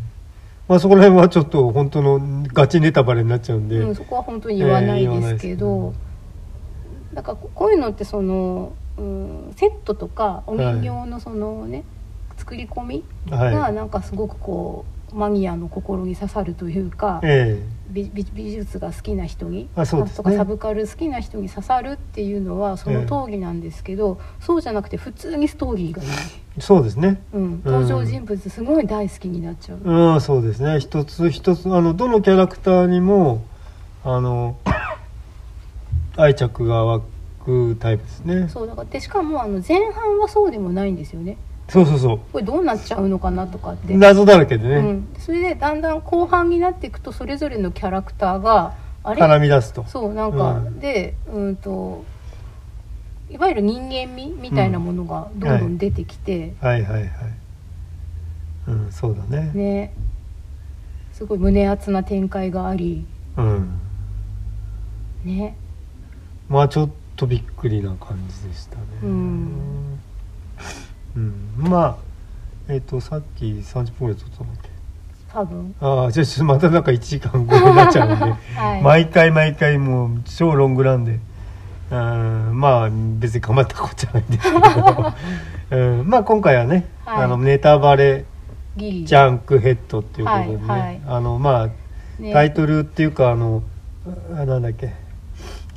[0.68, 6.12] まあそこら辺はちょっと本当のガチネタバレになっちゃうんで、うん、そこは本当に言わないですけど、ええ言わない
[7.14, 11.84] だからここういうのってその、うん、セットとかお人形のそのね、
[12.38, 17.62] 作り込みがはなんかすごくこうマニアの心に刺さるというかい、え。
[17.62, 20.16] 美美美術が好きな人にあそうですね。
[20.18, 26.10] とかサブカル好きな人に刺さるっていうのはその通りなんですけど、そうじゃなくて普通にストーリーがいい、
[26.58, 27.22] えそうですね。
[27.34, 30.80] うん、登場人物すごい大好きになっちゃう、うんそうですね。
[30.80, 33.44] 一つ一つあのどのキャラクターにも
[34.04, 34.58] あの
[36.18, 37.02] 愛着が湧
[37.46, 38.48] くタイプですね。
[38.50, 41.38] そうだからでしかもあの前半はそうでもないんですよね
[41.72, 49.22] そうそうそこれどうなっちゃうのかなとかって、う謎だらけでね、うん、それでだんだん後半になっていくとそれぞれのキャラクターがあれ？
[49.22, 49.86] 絡み出すと。
[49.88, 50.80] そうなんか、うん。
[50.82, 52.04] でうんと
[53.30, 56.84] いわゆる人間味みたいなものがどんどん出てきて、はい。
[56.84, 57.02] はい。
[57.04, 57.12] はい。
[58.68, 59.52] うんそうだね。
[59.54, 59.94] ね。
[61.14, 63.06] すごい胸熱な展開があり。
[63.38, 63.80] うん。
[65.24, 65.56] ね。
[66.50, 68.82] まあちょっとびっくりな感じでしたね。
[69.04, 69.91] うん
[71.16, 71.34] うん。
[71.58, 71.96] まあ
[72.68, 74.70] えっ、とさっき30分ぐらい撮ったんだっけ
[75.34, 75.76] 多分。
[75.80, 78.26] ああじゃあちょっとまたなんか1時間超えになっちゃうんで。
[78.56, 81.20] はい、毎回毎回もう超ロングランで。
[81.92, 82.90] うんまあ
[83.20, 85.14] 別に構ったことじゃないんですけど、
[86.00, 87.24] うん、まあ今回はね、はい。
[87.26, 88.24] あのネタバレ
[88.78, 91.02] ジャンクヘッドっていうことでね、はいはい。
[91.06, 91.68] あのまあ
[92.22, 92.32] ね。
[92.32, 93.62] タイトルっていうかあの
[94.34, 94.94] あなんだっけ。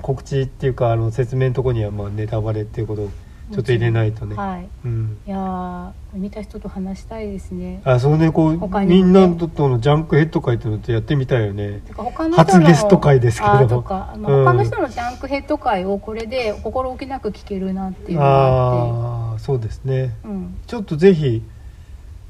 [0.03, 3.11] 告知っていうかあの説明のところにはまあネタバレっていうことを
[3.53, 4.69] ちょっと入れないとね、はい。
[4.87, 7.83] うん、いやー見た人と話したいですね。
[7.85, 8.87] あそうねこう、ね。
[8.87, 11.83] みんなとのジャンクヘッド会っていうのってやってみたいよね。
[11.95, 14.45] 他の人初のゲスト会ですけどとかあの、うん。
[14.45, 19.33] 他の人のジャンクヘッド会をこれで心置きなく聞けるなっていうのがあって。
[19.33, 20.15] ああそうですね。
[20.25, 20.57] うん。
[20.67, 21.43] ちょっとぜひ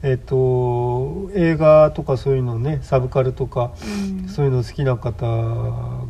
[0.03, 4.29] えっ、と映画とかそういうのねサブカルとかうん。
[4.29, 5.27] そういうの好きな方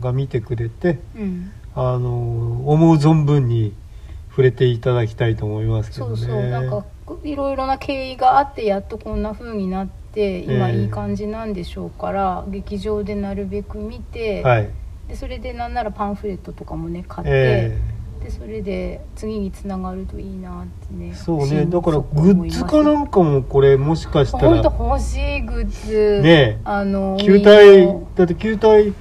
[0.01, 1.53] が見てくれてうん。
[1.77, 3.75] あの思う存分に
[4.35, 6.17] 触れていただきたいと思いますけどね。
[6.17, 6.43] そうそう。
[6.49, 6.85] なんか
[7.23, 10.73] いろいろな経緯があってやっとこんな風になって今え。
[10.75, 14.71] えいい感じなんでしょうから、劇場でなるべく見て、はい。
[15.07, 17.79] でそれでなんならパンフレットとかもね買って、え
[18.25, 21.67] でそれで次につながるといいなってねえそうね。
[21.67, 26.23] だからグッズかなんかもこれもしかした本当ら欲しいグッズ。
[26.23, 26.59] ねえ。
[26.65, 28.93] あの球体だって球体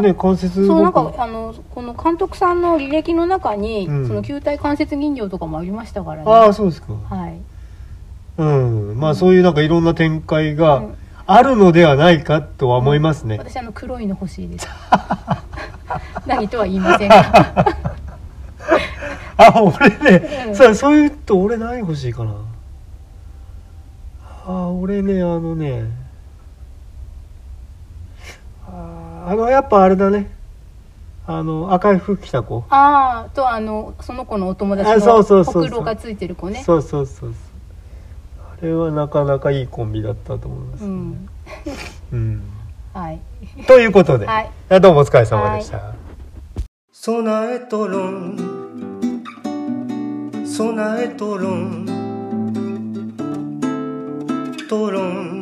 [0.00, 4.08] ね関節そうなんかあのこの監督さんの履歴の中に、うん。
[4.08, 6.30] その球体関節人形とかもありましたからね。
[6.30, 6.92] ああそうですか。
[6.92, 7.38] はい。
[8.38, 8.98] うん。
[8.98, 10.94] まあそういうなんかいろんな展開がうん。
[11.28, 14.68] あるのではないかとは思いますね、私あの黒いの欲しいです。
[16.26, 17.16] 何とは言いませんが。
[19.38, 20.54] あ俺ね、うん。
[20.54, 22.32] さそういうと俺何欲しいかな。
[24.46, 25.84] あ俺ねあのね
[29.26, 30.30] ああのやっぱあれだね。
[31.26, 32.64] あの赤い服着た子。
[32.70, 35.62] ああとあのその子のお友達あそうそうそうそう。
[35.64, 36.62] のほくろがついてる子ね。
[36.62, 37.34] そうそうそうそう。
[38.38, 41.28] あれはなかなかいいコンビだったと思います、うん。
[42.12, 42.42] うん。
[42.94, 43.20] はい。
[43.66, 44.50] ということで、はい。
[44.68, 45.80] やどうもお疲れ様でした、
[46.92, 48.36] 備えとろん。
[50.46, 51.86] 備えとろん。
[54.68, 55.35] とろん